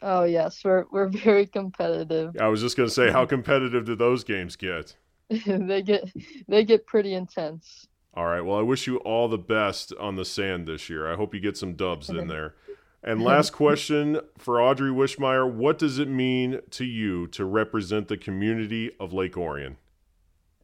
Oh 0.00 0.24
yes, 0.24 0.62
we're 0.64 0.84
we're 0.90 1.08
very 1.08 1.46
competitive. 1.46 2.36
I 2.40 2.48
was 2.48 2.60
just 2.60 2.76
going 2.76 2.88
to 2.88 2.94
say, 2.94 3.10
how 3.10 3.26
competitive 3.36 3.84
do 3.84 3.94
those 3.94 4.24
games 4.24 4.56
get? 4.56 4.96
they 5.46 5.82
get 5.82 6.10
they 6.48 6.64
get 6.64 6.86
pretty 6.86 7.14
intense. 7.14 7.86
All 8.14 8.26
right. 8.26 8.42
Well, 8.42 8.58
I 8.58 8.62
wish 8.62 8.86
you 8.86 8.98
all 8.98 9.28
the 9.28 9.38
best 9.38 9.94
on 9.98 10.16
the 10.16 10.24
sand 10.24 10.68
this 10.68 10.90
year. 10.90 11.10
I 11.10 11.16
hope 11.16 11.34
you 11.34 11.40
get 11.40 11.56
some 11.56 11.74
dubs 11.74 12.10
in 12.10 12.28
there. 12.28 12.56
And 13.02 13.22
last 13.24 13.50
question 13.50 14.20
for 14.38 14.60
Audrey 14.60 14.90
Wischmeyer 14.90 15.50
What 15.50 15.78
does 15.78 15.98
it 15.98 16.08
mean 16.08 16.60
to 16.70 16.84
you 16.84 17.26
to 17.28 17.44
represent 17.44 18.08
the 18.08 18.16
community 18.16 18.90
of 19.00 19.12
Lake 19.12 19.36
Orion? 19.36 19.76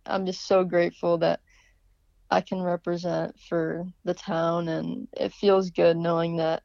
I'm 0.06 0.24
just 0.24 0.46
so 0.46 0.64
grateful 0.64 1.18
that 1.18 1.40
I 2.30 2.40
can 2.40 2.62
represent 2.62 3.38
for 3.48 3.86
the 4.04 4.14
town, 4.14 4.68
and 4.68 5.08
it 5.12 5.32
feels 5.32 5.70
good 5.70 5.96
knowing 5.96 6.36
that 6.36 6.62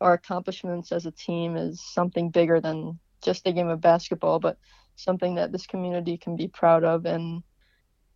our 0.00 0.12
accomplishments 0.12 0.92
as 0.92 1.06
a 1.06 1.10
team 1.10 1.56
is 1.56 1.80
something 1.80 2.30
bigger 2.30 2.60
than 2.60 2.98
just 3.22 3.46
a 3.46 3.52
game 3.52 3.68
of 3.68 3.80
basketball, 3.80 4.38
but 4.38 4.58
something 4.96 5.36
that 5.36 5.52
this 5.52 5.66
community 5.66 6.16
can 6.16 6.36
be 6.36 6.48
proud 6.48 6.84
of. 6.84 7.04
And 7.04 7.42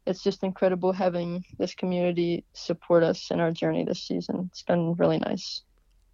it's 0.06 0.22
just 0.22 0.42
incredible 0.42 0.92
having 0.92 1.44
this 1.58 1.74
community 1.74 2.44
support 2.52 3.02
us 3.02 3.30
in 3.30 3.40
our 3.40 3.50
journey 3.50 3.84
this 3.84 4.02
season. 4.02 4.48
It's 4.50 4.62
been 4.62 4.94
really 4.94 5.18
nice. 5.18 5.62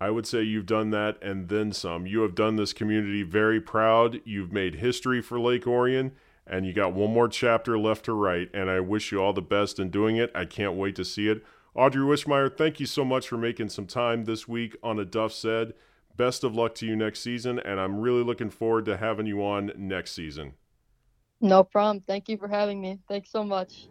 I 0.01 0.11
would 0.11 0.27
say 0.27 0.43
you've 0.43 0.67
done 0.67 0.91
that 0.91 1.21
and 1.23 1.49
then 1.49 1.73
some. 1.73 2.07
You 2.07 2.21
have 2.21 2.35
done 2.35 2.57
this 2.57 2.73
community 2.73 3.23
very 3.23 3.61
proud. 3.61 4.21
You've 4.25 4.53
made 4.53 4.77
history 4.77 5.21
for 5.21 5.41
Lake 5.41 5.67
Orion, 5.67 6.13
and 6.47 6.65
you 6.65 6.73
got 6.73 6.95
one 6.95 7.13
more 7.13 7.29
chapter 7.29 7.79
left 7.79 8.05
to 8.05 8.13
write. 8.13 8.49
And 8.55 8.71
I 8.71 8.81
wish 8.81 9.11
you 9.11 9.21
all 9.21 9.33
the 9.33 9.43
best 9.43 9.79
in 9.79 9.91
doing 9.91 10.17
it. 10.17 10.31
I 10.35 10.45
can't 10.45 10.75
wait 10.75 10.95
to 10.97 11.05
see 11.05 11.29
it. 11.29 11.45
Audrey 11.75 12.03
Wischmeyer, 12.03 12.57
thank 12.57 12.81
you 12.81 12.87
so 12.87 13.05
much 13.05 13.29
for 13.29 13.37
making 13.37 13.69
some 13.69 13.87
time 13.87 14.25
this 14.25 14.49
week 14.49 14.77
on 14.83 14.99
a 14.99 15.05
Duff 15.05 15.33
Said. 15.33 15.75
Best 16.17 16.43
of 16.43 16.55
luck 16.55 16.75
to 16.77 16.87
you 16.87 16.97
next 16.97 17.21
season, 17.21 17.59
and 17.61 17.79
I'm 17.79 18.01
really 18.01 18.25
looking 18.25 18.51
forward 18.51 18.85
to 18.87 18.97
having 18.97 19.27
you 19.27 19.45
on 19.45 19.73
next 19.77 20.13
season. 20.13 20.55
No 21.41 21.63
problem. 21.63 22.03
Thank 22.07 22.29
you 22.29 22.37
for 22.37 22.49
having 22.49 22.81
me. 22.81 22.99
Thanks 23.09 23.31
so 23.31 23.45
much. 23.45 23.87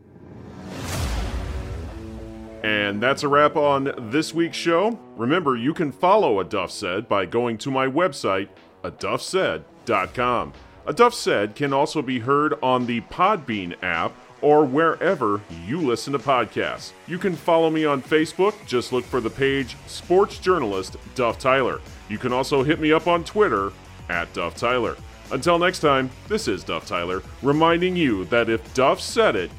And 2.64 3.02
that's 3.02 3.24
a 3.24 3.28
wrap 3.28 3.56
on 3.56 3.94
this 4.12 4.34
week's 4.34 4.58
show. 4.58 5.00
Remember, 5.16 5.56
you 5.56 5.74
can 5.74 5.92
follow 5.92 6.40
A 6.40 6.44
Duff 6.44 6.72
Said 6.72 7.08
by 7.08 7.26
going 7.26 7.58
to 7.60 7.72
my 7.72 7.88
website, 7.88 8.50
aduffsaid.com. 8.84 10.54
A 10.86 10.94
Duff 10.94 11.14
Said 11.14 11.56
can 11.56 11.74
also 11.74 12.02
be 12.02 12.20
heard 12.20 12.56
on 12.64 12.86
the 12.86 13.02
Podbean 13.02 13.76
app 13.84 14.14
or 14.42 14.66
wherever 14.66 15.42
you 15.66 15.82
listen 15.82 16.14
to 16.14 16.20
podcasts. 16.20 16.92
You 17.08 17.18
can 17.18 17.36
follow 17.36 17.70
me 17.70 17.86
on 17.86 18.02
Facebook. 18.02 18.54
Just 18.66 18.94
look 18.94 19.04
for 19.04 19.20
the 19.20 19.30
page 19.30 19.76
Sports 19.88 20.38
Journalist 20.38 20.98
Duff 21.16 21.40
Tyler. 21.40 21.82
You 22.10 22.18
can 22.18 22.32
also 22.32 22.64
hit 22.64 22.80
me 22.80 22.92
up 22.92 23.08
on 23.08 23.24
Twitter 23.24 23.72
at 24.10 24.32
Duff 24.34 24.56
Tyler. 24.56 24.96
Until 25.32 25.60
next 25.60 25.80
time, 25.80 26.10
this 26.28 26.48
is 26.48 26.64
Duff 26.64 26.86
Tyler 26.86 27.22
reminding 27.42 27.96
you 27.96 28.26
that 28.26 28.50
if 28.50 28.74
Duff 28.74 29.02
said 29.02 29.36
it, 29.36 29.52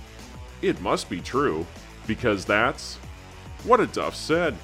it 0.63 0.81
must 0.81 1.11
be 1.11 1.21
true, 1.21 1.67
because 2.09 2.45
that's 2.45 2.97
what 3.63 3.79
a 3.79 3.87
Duff 3.87 4.17
said. 4.17 4.57